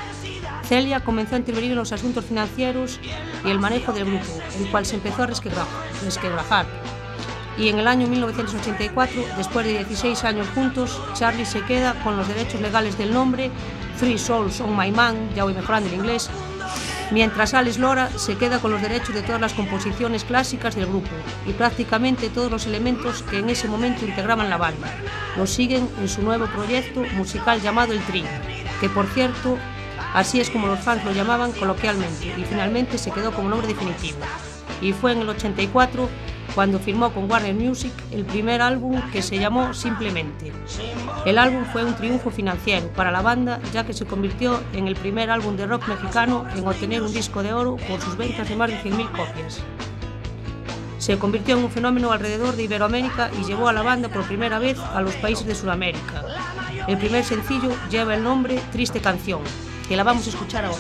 [0.65, 3.01] Celia comenzó a intervenir en los asuntos financieros
[3.45, 6.67] y el manejo del grupo, el cual se empezó a resquebrajar.
[7.59, 12.29] Y en el año 1984, después de 16 años juntos, Charlie se queda con los
[12.29, 13.51] derechos legales del nombre
[14.01, 16.31] Three Souls on My Man, ya voy mejorando el inglés,
[17.11, 21.11] mientras Alex Lora se queda con los derechos de todas las composiciones clásicas del grupo
[21.47, 24.89] y prácticamente todos los elementos que en ese momento integraban la banda.
[25.37, 28.25] Lo siguen en su nuevo proyecto musical llamado El Tri,
[28.81, 29.59] que por cierto,
[30.15, 34.19] así es como los fans lo llamaban coloquialmente y finalmente se quedó como nombre definitivo.
[34.81, 36.09] Y fue en el 84
[36.55, 40.53] cuando firmó con Warner Music el primer álbum que se llamó Simplemente.
[41.25, 44.97] El álbum fue un triunfo financiero para la banda ya que se convirtió en el
[44.97, 48.57] primer álbum de rock mexicano en obtener un disco de oro por sus ventas de
[48.57, 49.61] más de 100.000 copias.
[50.99, 54.59] Se convirtió en un fenómeno alrededor de Iberoamérica y llevó a la banda por primera
[54.59, 56.25] vez a los países de Sudamérica.
[56.87, 59.41] El primer sencillo lleva el nombre Triste Canción,
[59.89, 60.79] que la vamos a escuchar ahora.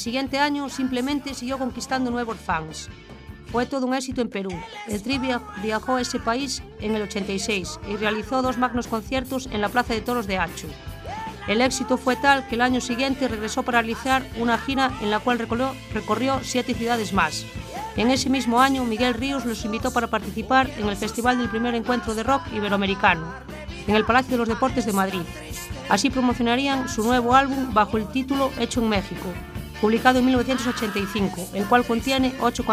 [0.00, 2.88] Siguiente año simplemente siguió conquistando nuevos fans.
[3.52, 4.50] Fue todo un éxito en Perú.
[4.88, 9.48] El Tri via- viajó a ese país en el 86 y realizó dos magnos conciertos
[9.52, 10.68] en la Plaza de Toros de Achu.
[11.48, 15.18] El éxito fue tal que el año siguiente regresó para realizar una gira en la
[15.18, 17.44] cual recorrió, recorrió siete ciudades más.
[17.96, 21.74] En ese mismo año, Miguel Ríos los invitó para participar en el Festival del primer
[21.74, 23.26] encuentro de rock iberoamericano,
[23.88, 25.22] en el Palacio de los Deportes de Madrid.
[25.88, 29.26] Así promocionarían su nuevo álbum bajo el título Hecho en México,
[29.80, 32.64] publicado en 1985, el cual contiene ocho,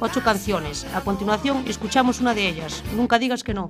[0.00, 0.86] ocho canciones.
[0.94, 3.68] A continuación, escuchamos una de ellas, Nunca digas que no.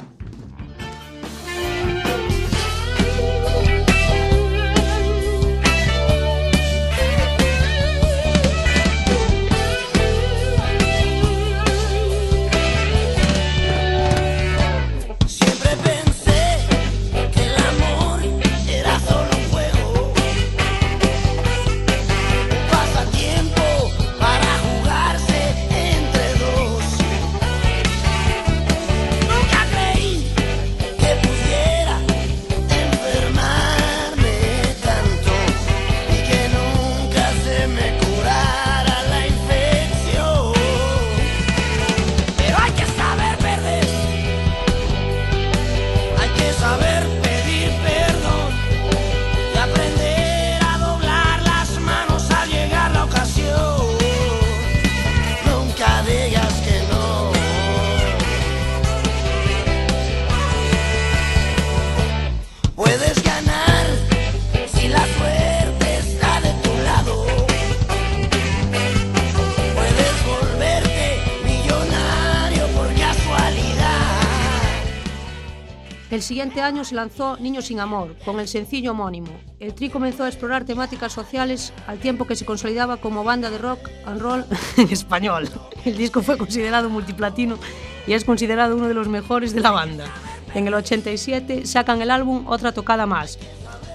[76.17, 79.39] El siguiente año se lanzó Niños sin Amor, con el sencillo homónimo.
[79.61, 83.59] El Tri comenzó a explorar temáticas sociales al tiempo que se consolidaba como banda de
[83.59, 84.47] rock and roll
[84.79, 85.47] en español.
[85.85, 87.59] El disco fue considerado multiplatino
[88.07, 90.07] y es considerado uno de los mejores de la banda.
[90.55, 93.39] En el 87 sacan el álbum Otra Tocada Más.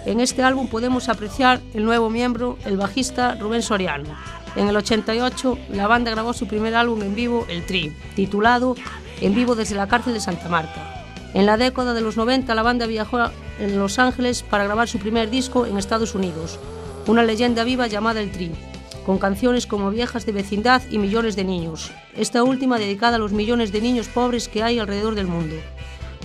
[0.06, 4.16] En este álbum podemos apreciar el nuevo miembro, el bajista Rubén Soriano.
[4.56, 8.76] En el 88 la banda grabó su primer álbum en vivo, El Tri, titulado
[9.22, 11.01] En vivo desde la cárcel de Santa Marta.
[11.34, 13.18] En la década de los 90 la banda viajó
[13.60, 16.60] en Los Ángeles para grabar su primer disco en Estados Unidos,
[17.08, 18.52] una leyenda viva llamada El Tri,
[19.06, 23.32] con canciones como Viejas de Vecindad y Millones de Niños, esta última dedicada a los
[23.32, 25.56] millones de niños pobres que hay alrededor del mundo.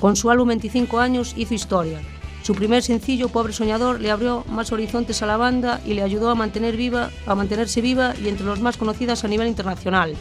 [0.00, 2.00] Con su álbum 25 años hizo historia.
[2.42, 6.30] Su primer sencillo, Pobre Soñador, le abrió más horizontes a la banda y le ayudó
[6.30, 10.14] a, mantener viva, a mantenerse viva y entre los más conocidas a nivel internacional.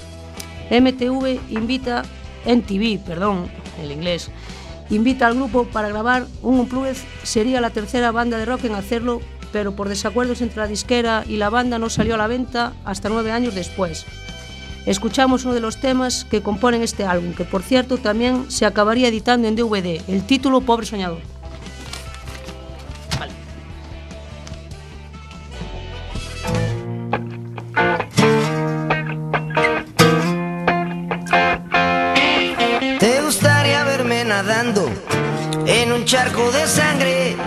[0.72, 2.04] MTV invita,
[2.46, 3.48] NTV, perdón,
[3.82, 4.32] el inglés,
[4.90, 6.98] invita al grupo para grabar un Unplugged.
[7.24, 9.22] Sería la tercera banda de rock en hacerlo,
[9.52, 13.10] pero por desacuerdos entre la disquera y la banda no salió a la venta hasta
[13.10, 14.06] nueve años después.
[14.86, 19.08] Escuchamos uno de los temas que componen este álbum, que por cierto también se acabaría
[19.08, 21.35] editando en DVD, el título Pobre Soñador.
[34.36, 34.92] Nadando
[35.66, 37.38] en un charco de sangre?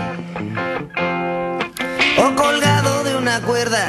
[2.17, 3.85] O colgado de una cuerda,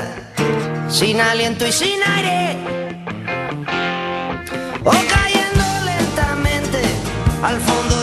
[0.91, 2.59] sin aliento y sin aire.
[4.85, 6.81] O cayendo lentamente
[7.43, 8.00] al fondo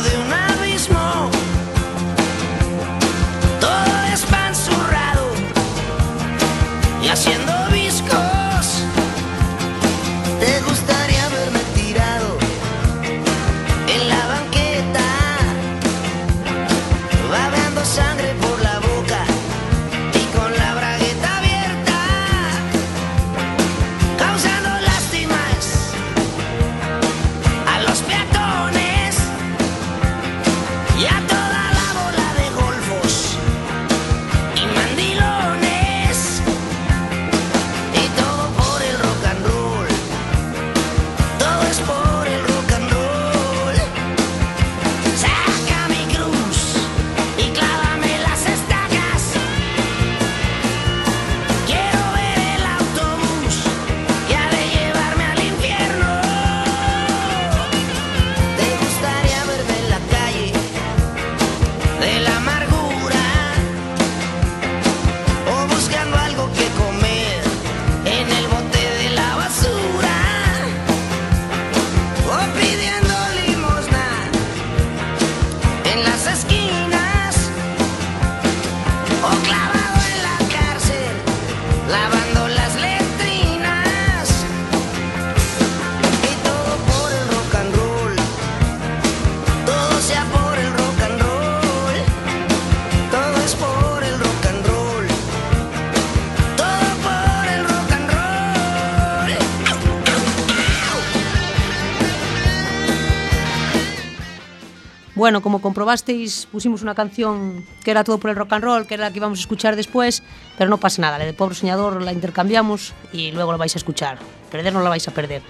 [105.18, 108.94] Bueno, como comprobasteis, pusimos una canción que era todo por el rock and roll, que
[108.94, 110.22] era la que íbamos a escuchar después,
[110.60, 113.80] pero no pasa nada, la de Pobre Soñador la intercambiamos y luego la vais a
[113.80, 114.20] escuchar.
[114.52, 115.42] Perder no la vais a perder.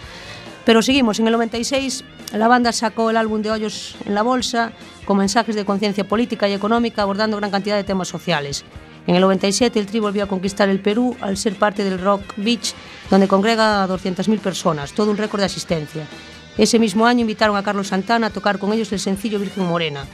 [0.63, 4.71] Pero seguimos, en el 96 la banda sacó el álbum de Hoyos en la Bolsa
[5.03, 8.63] con mensajes de conciencia política y económica abordando gran cantidad de temas sociales.
[9.05, 12.21] En el 97 el Tri volvió a conquistar el Perú al ser parte del Rock
[12.37, 12.73] Beach,
[13.09, 16.07] donde congrega a 200.000 personas, todo un récord de asistencia.
[16.57, 20.05] Ese mismo año invitaron a Carlos Santana a tocar con ellos el sencillo Virgen Morena,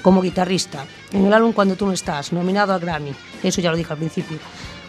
[0.00, 3.76] como guitarrista, en el álbum Cuando tú no estás, nominado a Grammy, eso ya lo
[3.76, 4.38] dije al principio,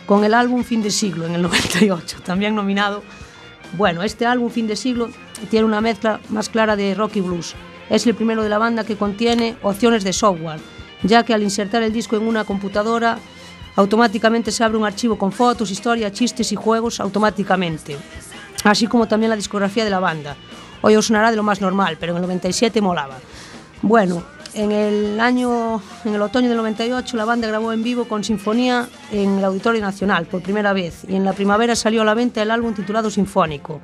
[0.05, 3.03] con el álbum Fin de siglo en el 98, también nominado.
[3.73, 5.09] Bueno, este álbum Fin de siglo
[5.49, 7.55] tiene una mezcla más clara de rock y blues.
[7.89, 10.61] Es el primero de la banda que contiene opciones de software,
[11.03, 13.17] ya que al insertar el disco en una computadora
[13.75, 17.97] automáticamente se abre un archivo con fotos, historia, chistes y juegos automáticamente,
[18.63, 20.35] así como también la discografía de la banda,
[20.81, 23.17] hoy os sonará de lo más normal, pero en el 97 molaba.
[23.81, 24.23] Bueno,
[24.53, 28.89] en el año, en el otoño del 98, la banda grabó en vivo con Sinfonía
[29.11, 32.41] en el Auditorio Nacional por primera vez y en la primavera salió a la venta
[32.41, 33.79] el álbum titulado Sinfónico.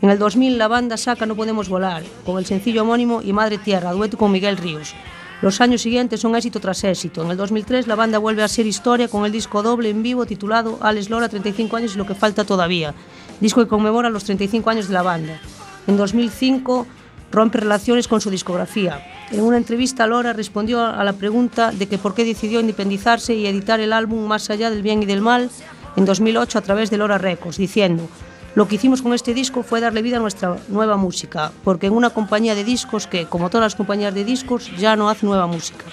[0.00, 3.58] En el 2000 la banda saca No Podemos Volar con el sencillo homónimo y Madre
[3.58, 4.94] Tierra, dueto con Miguel Ríos.
[5.42, 7.22] Los años siguientes son éxito tras éxito.
[7.22, 10.24] En el 2003 la banda vuelve a ser historia con el disco doble en vivo
[10.24, 12.94] titulado Alex Lora 35 años y lo que falta todavía,
[13.40, 15.38] disco que conmemora los 35 años de la banda.
[15.88, 16.86] En 2005
[17.32, 19.02] rompe relaciones con su discografía.
[19.30, 23.46] En una entrevista, Lora respondió a la pregunta de que por qué decidió independizarse y
[23.46, 25.50] editar el álbum Más allá del bien y del mal
[25.96, 28.06] en 2008 a través de Lora Records, diciendo,
[28.54, 31.94] lo que hicimos con este disco fue darle vida a nuestra nueva música, porque en
[31.94, 35.46] una compañía de discos que, como todas las compañías de discos, ya no hace nueva
[35.46, 35.86] música.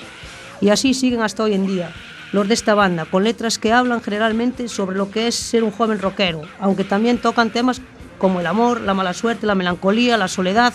[0.60, 1.93] Y así siguen hasta hoy en día
[2.34, 5.72] los de esta banda, con letras que hablan generalmente sobre lo que es ser un
[5.72, 7.82] joven rockero, aunque también tocan temas
[8.18, 10.74] como el amor, la mala suerte, la melancolía, la soledad,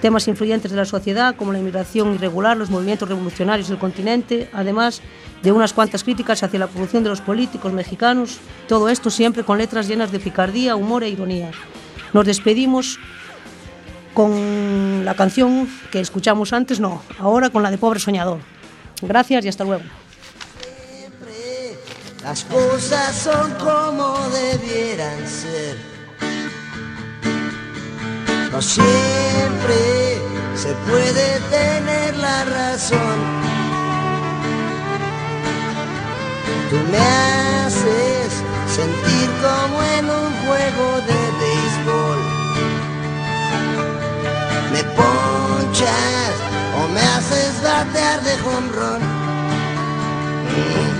[0.00, 5.00] temas influyentes de la sociedad como la inmigración irregular, los movimientos revolucionarios del continente, además
[5.42, 9.58] de unas cuantas críticas hacia la corrupción de los políticos mexicanos, todo esto siempre con
[9.58, 11.50] letras llenas de picardía, humor e ironía.
[12.12, 12.98] Nos despedimos
[14.14, 18.38] con la canción que escuchamos antes, no, ahora con la de Pobre Soñador.
[19.02, 19.84] Gracias y hasta luego.
[22.22, 25.95] Las cosas son como debieran ser.
[28.56, 30.18] No siempre
[30.54, 33.18] se puede tener la razón.
[36.70, 38.32] Tú me haces
[38.74, 42.20] sentir como en un juego de béisbol.
[44.72, 46.34] Me ponchas
[46.78, 49.02] o me haces batear de jonrón.
[50.48, 50.95] Tú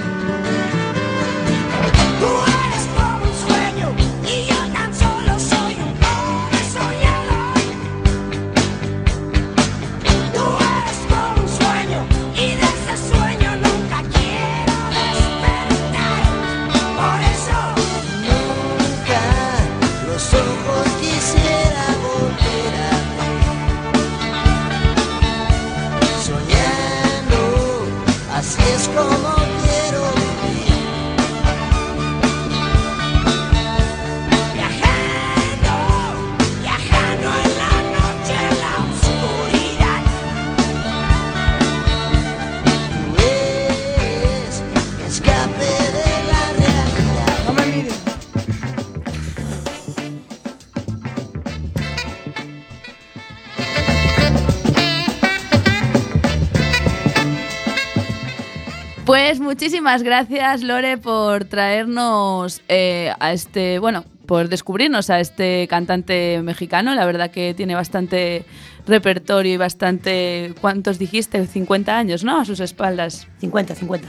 [59.57, 66.95] muchísimas gracias, Lore, por traernos eh, a este, bueno, por descubrirnos a este cantante mexicano.
[66.95, 68.45] La verdad que tiene bastante
[68.87, 71.47] repertorio y bastante, ¿cuántos dijiste?
[71.47, 72.39] 50 años, ¿no?
[72.39, 73.29] A sus espaldas.
[73.39, 74.07] 50, 50.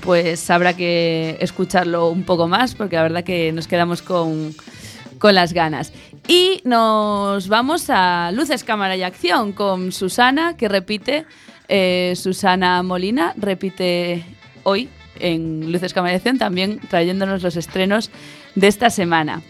[0.00, 4.54] Pues habrá que escucharlo un poco más porque la verdad que nos quedamos con,
[5.18, 5.92] con las ganas.
[6.28, 11.26] Y nos vamos a Luces, Cámara y Acción con Susana, que repite,
[11.66, 14.24] eh, Susana Molina, repite
[14.64, 14.88] hoy
[15.20, 18.10] en Luces, Acción, también trayéndonos los estrenos
[18.56, 19.40] de esta semana.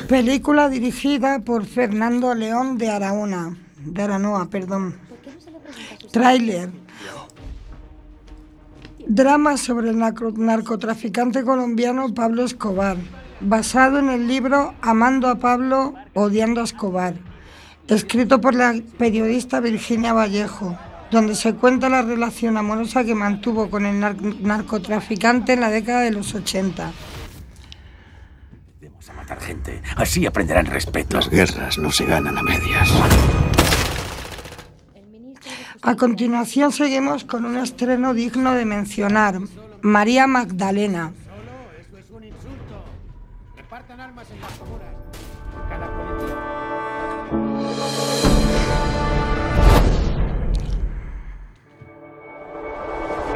[0.08, 4.94] Película dirigida por Fernando León de Araona, de Aranoa, perdón.
[6.12, 6.85] Tráiler.
[9.06, 12.96] Drama sobre el narco- narcotraficante colombiano Pablo Escobar,
[13.40, 17.14] basado en el libro Amando a Pablo, odiando a Escobar,
[17.86, 20.76] escrito por la periodista Virginia Vallejo,
[21.12, 26.00] donde se cuenta la relación amorosa que mantuvo con el nar- narcotraficante en la década
[26.00, 26.90] de los 80.
[29.08, 29.80] a matar gente.
[29.94, 31.16] Así aprenderán respeto.
[31.18, 32.90] Las guerras no se ganan a medias.
[35.86, 39.38] A continuación seguimos con un estreno digno de mencionar,
[39.82, 41.12] María Magdalena.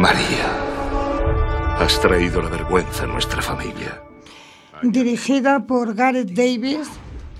[0.00, 0.46] María,
[1.78, 4.02] has traído la vergüenza a nuestra familia.
[4.82, 6.88] Dirigida por Gareth Davis,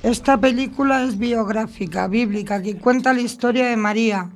[0.05, 4.31] esta película es biográfica, bíblica, que cuenta la historia de María,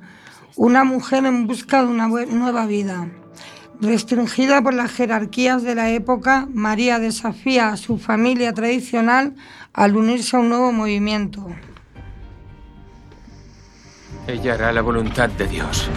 [0.55, 3.09] una mujer en busca de una nueva vida.
[3.81, 9.35] Restringida por las jerarquías de la época, María desafía a su familia tradicional
[9.73, 11.45] al unirse a un nuevo movimiento.
[14.27, 15.89] Ella hará la voluntad de Dios.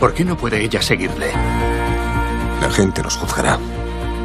[0.00, 1.32] ¿Por qué no puede ella seguirle?
[2.60, 3.58] La gente nos juzgará.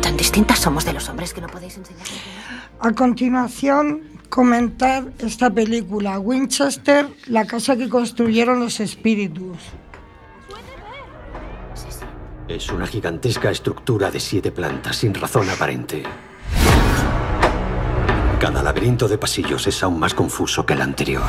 [0.01, 2.07] Tan distintas somos de los hombres que no podéis enseñar.
[2.79, 4.01] A continuación,
[4.31, 9.57] comentar esta película, Winchester, la casa que construyeron los espíritus.
[12.47, 16.03] Es una gigantesca estructura de siete plantas sin razón aparente.
[18.39, 21.23] Cada laberinto de pasillos es aún más confuso que el anterior.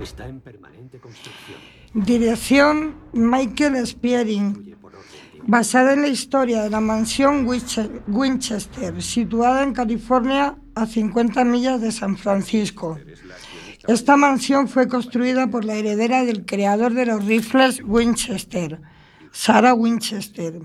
[0.00, 1.58] Está en permanente construcción.
[1.94, 4.76] Dirección Michael Spiering.
[5.46, 11.80] Basada en la historia de la mansión Winche- Winchester, situada en California a 50 millas
[11.80, 12.98] de San Francisco.
[13.86, 18.80] Esta mansión fue construida por la heredera del creador de los rifles Winchester,
[19.30, 20.62] Sarah Winchester.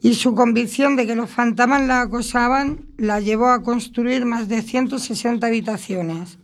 [0.00, 4.62] Y su convicción de que los fantasmas la acosaban la llevó a construir más de
[4.62, 6.38] 160 habitaciones,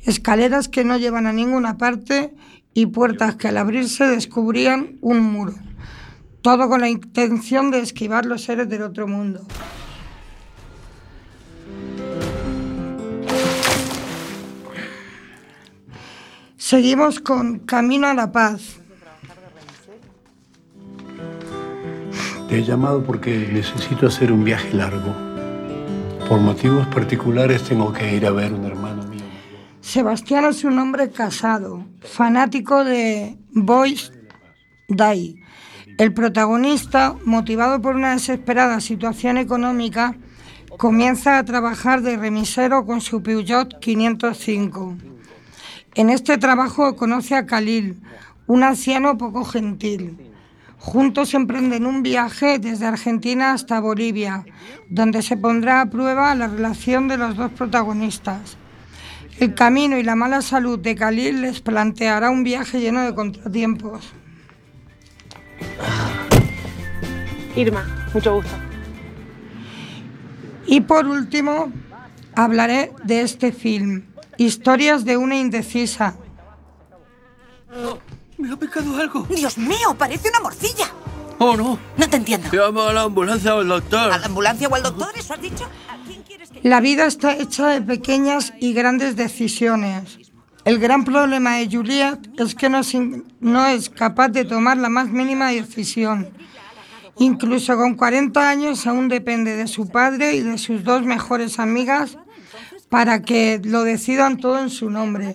[0.00, 2.34] escaleras que no llevan a ninguna parte
[2.74, 5.54] y puertas que al abrirse descubrían un muro.
[6.40, 9.46] Todo con la intención de esquivar los seres del otro mundo.
[16.64, 18.78] Seguimos con Camino a la Paz.
[22.48, 25.12] Te he llamado porque necesito hacer un viaje largo.
[26.28, 29.24] Por motivos particulares tengo que ir a ver un hermano mío.
[29.80, 34.12] Sebastián es un hombre casado, fanático de Boys
[34.86, 35.42] Die.
[35.98, 40.16] El protagonista, motivado por una desesperada situación económica,
[40.78, 45.11] comienza a trabajar de remisero con su Peugeot 505.
[45.94, 48.00] En este trabajo conoce a Khalil,
[48.46, 50.16] un anciano poco gentil.
[50.78, 54.46] Juntos emprenden un viaje desde Argentina hasta Bolivia,
[54.88, 58.56] donde se pondrá a prueba la relación de los dos protagonistas.
[59.38, 64.14] El camino y la mala salud de Khalil les planteará un viaje lleno de contratiempos.
[67.54, 68.52] Irma, mucho gusto.
[70.66, 71.70] Y por último,
[72.34, 74.04] hablaré de este film,
[74.38, 76.14] Historias de una indecisa.
[78.38, 79.26] Me ha picado algo.
[79.30, 80.86] Dios mío, parece una morcilla.
[81.38, 81.78] Oh, no.
[81.96, 82.48] No te entiendo.
[82.52, 84.12] Llama a la ambulancia o al doctor.
[84.12, 85.08] ¿A la ambulancia o al doctor?
[85.16, 85.68] ¿Eso has dicho?
[86.62, 90.18] La vida está hecha de pequeñas y grandes decisiones.
[90.64, 94.76] El gran problema de Juliet es que no es, in- no es capaz de tomar
[94.76, 96.28] la más mínima decisión.
[97.18, 102.16] Incluso con 40 años aún depende de su padre y de sus dos mejores amigas
[102.92, 105.34] para que lo decidan todo en su nombre.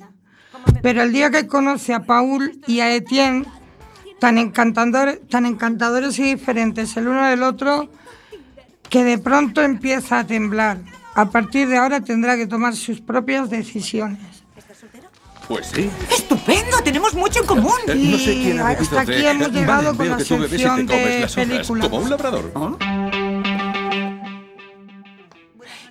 [0.83, 3.47] Pero el día que conoce a Paul y a Etienne,
[4.19, 7.89] tan, encantador- tan encantadores y diferentes el uno del otro,
[8.91, 10.77] que de pronto empieza a temblar.
[11.15, 14.19] A partir de ahora tendrá que tomar sus propias decisiones.
[15.47, 15.89] Pues sí.
[16.15, 16.77] ¡Estupendo!
[16.83, 17.71] Tenemos mucho en común.
[17.87, 21.27] Eh, no sé quién ha hasta aquí hemos Vale, llegado con veo la sección de
[21.33, 21.89] películas.
[21.89, 22.51] Como un labrador.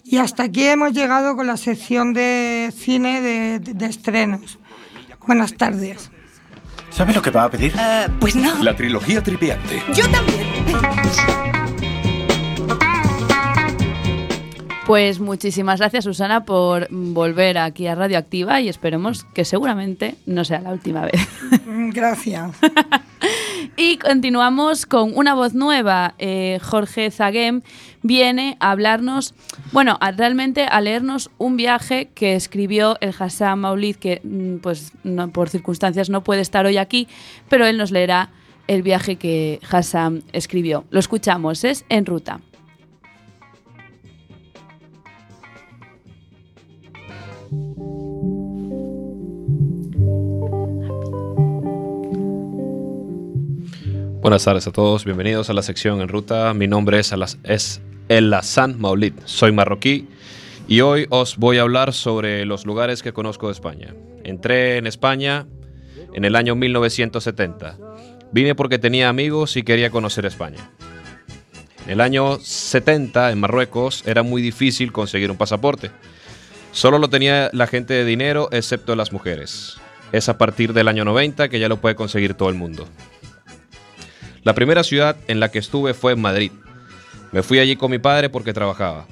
[0.08, 4.58] Y hasta aquí hemos llegado con la sección de cine de, de- de estrenos.
[5.26, 6.10] Buenas tardes.
[6.90, 7.72] ¿Sabe lo que va a pedir?
[7.78, 8.62] Eh, pues no.
[8.62, 9.82] La trilogía tripiante.
[9.94, 10.46] Yo también.
[14.86, 20.60] Pues muchísimas gracias, Susana, por volver aquí a Radioactiva y esperemos que seguramente no sea
[20.60, 21.20] la última vez.
[21.92, 22.52] Gracias.
[23.78, 26.14] Y continuamos con una voz nueva.
[26.18, 27.60] Eh, Jorge Zaguem
[28.02, 29.34] viene a hablarnos,
[29.70, 34.92] bueno, realmente a leernos un viaje que escribió el Hassan Maulid, que mm, pues
[35.32, 37.06] por circunstancias no puede estar hoy aquí,
[37.50, 38.30] pero él nos leerá
[38.66, 40.84] el viaje que Hassan escribió.
[40.88, 42.40] Lo escuchamos, es En Ruta.
[54.26, 56.52] Buenas tardes a todos, bienvenidos a la sección en ruta.
[56.52, 57.80] Mi nombre es, Alas- es
[58.76, 60.08] Maulid, soy marroquí
[60.66, 63.94] y hoy os voy a hablar sobre los lugares que conozco de España.
[64.24, 65.46] Entré en España
[66.12, 67.78] en el año 1970.
[68.32, 70.72] Vine porque tenía amigos y quería conocer España.
[71.84, 75.92] En el año 70, en Marruecos, era muy difícil conseguir un pasaporte.
[76.72, 79.76] Solo lo tenía la gente de dinero, excepto las mujeres.
[80.10, 82.88] Es a partir del año 90 que ya lo puede conseguir todo el mundo.
[84.46, 86.52] La primera ciudad en la que estuve fue Madrid.
[87.32, 89.08] Me fui allí con mi padre porque trabajaba.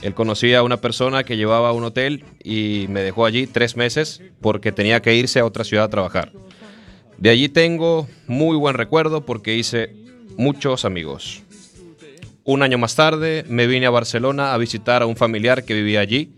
[0.00, 4.22] Él conocía a una persona que llevaba un hotel y me dejó allí tres meses
[4.40, 6.32] porque tenía que irse a otra ciudad a trabajar.
[7.18, 9.94] De allí tengo muy buen recuerdo porque hice
[10.38, 11.42] muchos amigos.
[12.44, 16.00] Un año más tarde me vine a Barcelona a visitar a un familiar que vivía
[16.00, 16.32] allí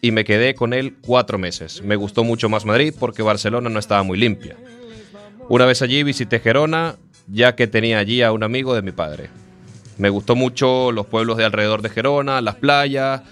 [0.00, 1.82] y me quedé con él cuatro meses.
[1.82, 4.56] Me gustó mucho más Madrid porque Barcelona no estaba muy limpia.
[5.50, 6.96] Una vez allí visité Gerona,
[7.26, 9.30] ya que tenía allí a un amigo de mi padre.
[9.98, 13.22] Me gustó mucho los pueblos de alrededor de Gerona, las playas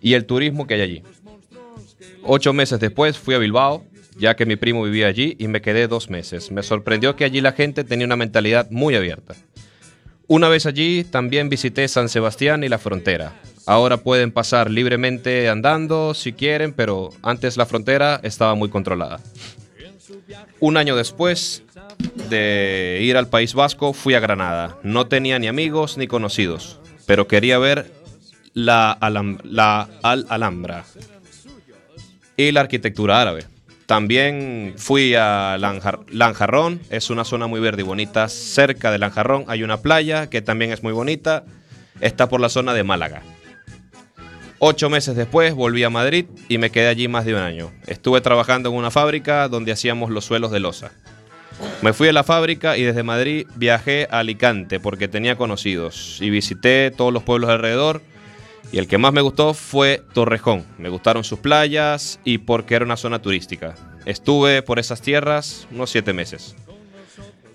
[0.00, 1.02] y el turismo que hay allí.
[2.24, 3.84] Ocho meses después fui a Bilbao,
[4.18, 6.50] ya que mi primo vivía allí y me quedé dos meses.
[6.50, 9.34] Me sorprendió que allí la gente tenía una mentalidad muy abierta.
[10.26, 13.34] Una vez allí también visité San Sebastián y la frontera.
[13.66, 19.20] Ahora pueden pasar libremente andando si quieren, pero antes la frontera estaba muy controlada.
[20.60, 21.62] Un año después
[22.28, 24.78] de ir al País Vasco fui a Granada.
[24.82, 27.92] No tenía ni amigos ni conocidos, pero quería ver
[28.54, 30.84] la, Al Alhambra
[32.36, 33.44] y la arquitectura árabe.
[33.86, 38.28] También fui a Lanjar- Lanjarrón, es una zona muy verde y bonita.
[38.28, 41.44] Cerca de Lanjarrón hay una playa que también es muy bonita.
[42.00, 43.22] Está por la zona de Málaga.
[44.58, 47.72] Ocho meses después volví a Madrid y me quedé allí más de un año.
[47.86, 50.92] Estuve trabajando en una fábrica donde hacíamos los suelos de losa.
[51.82, 56.30] Me fui a la fábrica y desde Madrid viajé a Alicante porque tenía conocidos y
[56.30, 58.02] visité todos los pueblos alrededor.
[58.70, 60.64] Y el que más me gustó fue Torrejón.
[60.78, 63.74] Me gustaron sus playas y porque era una zona turística.
[64.06, 66.54] Estuve por esas tierras unos siete meses.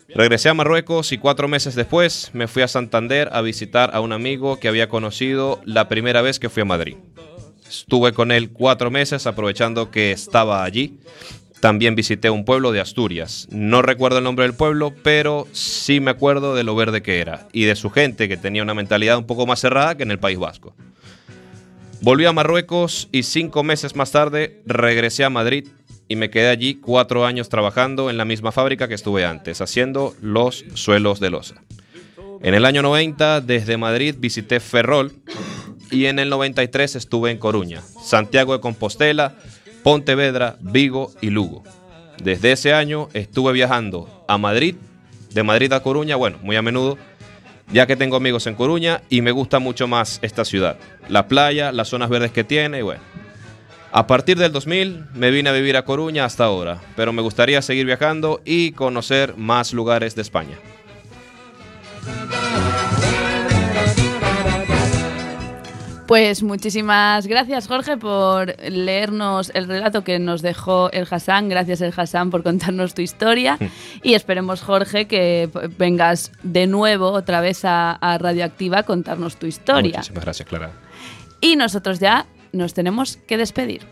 [0.09, 4.13] Regresé a Marruecos y cuatro meses después me fui a Santander a visitar a un
[4.13, 6.95] amigo que había conocido la primera vez que fui a Madrid.
[7.67, 10.99] Estuve con él cuatro meses aprovechando que estaba allí.
[11.59, 13.47] También visité un pueblo de Asturias.
[13.49, 17.47] No recuerdo el nombre del pueblo, pero sí me acuerdo de lo verde que era
[17.51, 20.19] y de su gente que tenía una mentalidad un poco más cerrada que en el
[20.19, 20.75] País Vasco.
[22.01, 25.67] Volví a Marruecos y cinco meses más tarde regresé a Madrid
[26.07, 30.15] y me quedé allí cuatro años trabajando en la misma fábrica que estuve antes, haciendo
[30.21, 31.55] los suelos de losa.
[32.41, 35.11] En el año 90, desde Madrid, visité Ferrol
[35.89, 39.35] y en el 93 estuve en Coruña, Santiago de Compostela,
[39.87, 41.63] Pontevedra, Vigo y Lugo.
[42.21, 44.75] Desde ese año estuve viajando a Madrid,
[45.33, 46.97] de Madrid a Coruña, bueno, muy a menudo,
[47.71, 50.77] ya que tengo amigos en Coruña y me gusta mucho más esta ciudad.
[51.07, 52.99] La playa, las zonas verdes que tiene y bueno.
[53.93, 57.61] A partir del 2000 me vine a vivir a Coruña hasta ahora, pero me gustaría
[57.61, 60.57] seguir viajando y conocer más lugares de España.
[66.07, 71.49] Pues muchísimas gracias, Jorge, por leernos el relato que nos dejó el Hassan.
[71.49, 73.57] Gracias, el Hassan, por contarnos tu historia.
[74.03, 79.47] Y esperemos, Jorge, que vengas de nuevo otra vez a, a Radioactiva a contarnos tu
[79.47, 79.97] historia.
[79.97, 80.71] Muchísimas gracias, Clara.
[81.41, 83.85] Y nosotros ya nos tenemos que despedir.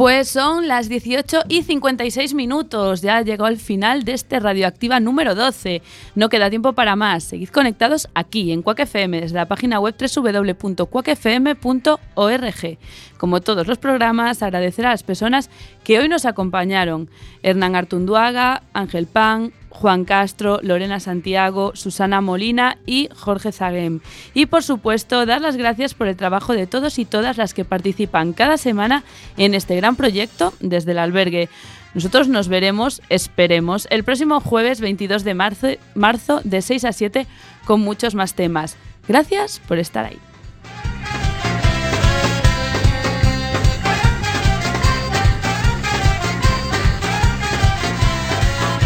[0.00, 3.02] Pues son las 18 y 56 minutos.
[3.02, 5.82] Ya llegó el final de este Radioactiva número 12.
[6.14, 7.24] No queda tiempo para más.
[7.24, 12.78] Seguid conectados aquí en Quack FM desde la página web www.quackfm.org.
[13.18, 15.50] Como todos los programas, agradecer a las personas
[15.84, 17.10] que hoy nos acompañaron.
[17.42, 24.00] Hernán Artunduaga, Ángel Pan, Juan Castro, Lorena Santiago, Susana Molina y Jorge Zaguem.
[24.34, 27.64] Y por supuesto, dar las gracias por el trabajo de todos y todas las que
[27.64, 29.04] participan cada semana
[29.36, 31.48] en este gran proyecto desde el albergue.
[31.94, 37.26] Nosotros nos veremos, esperemos, el próximo jueves 22 de marzo, marzo de 6 a 7
[37.64, 38.76] con muchos más temas.
[39.08, 40.29] Gracias por estar ahí.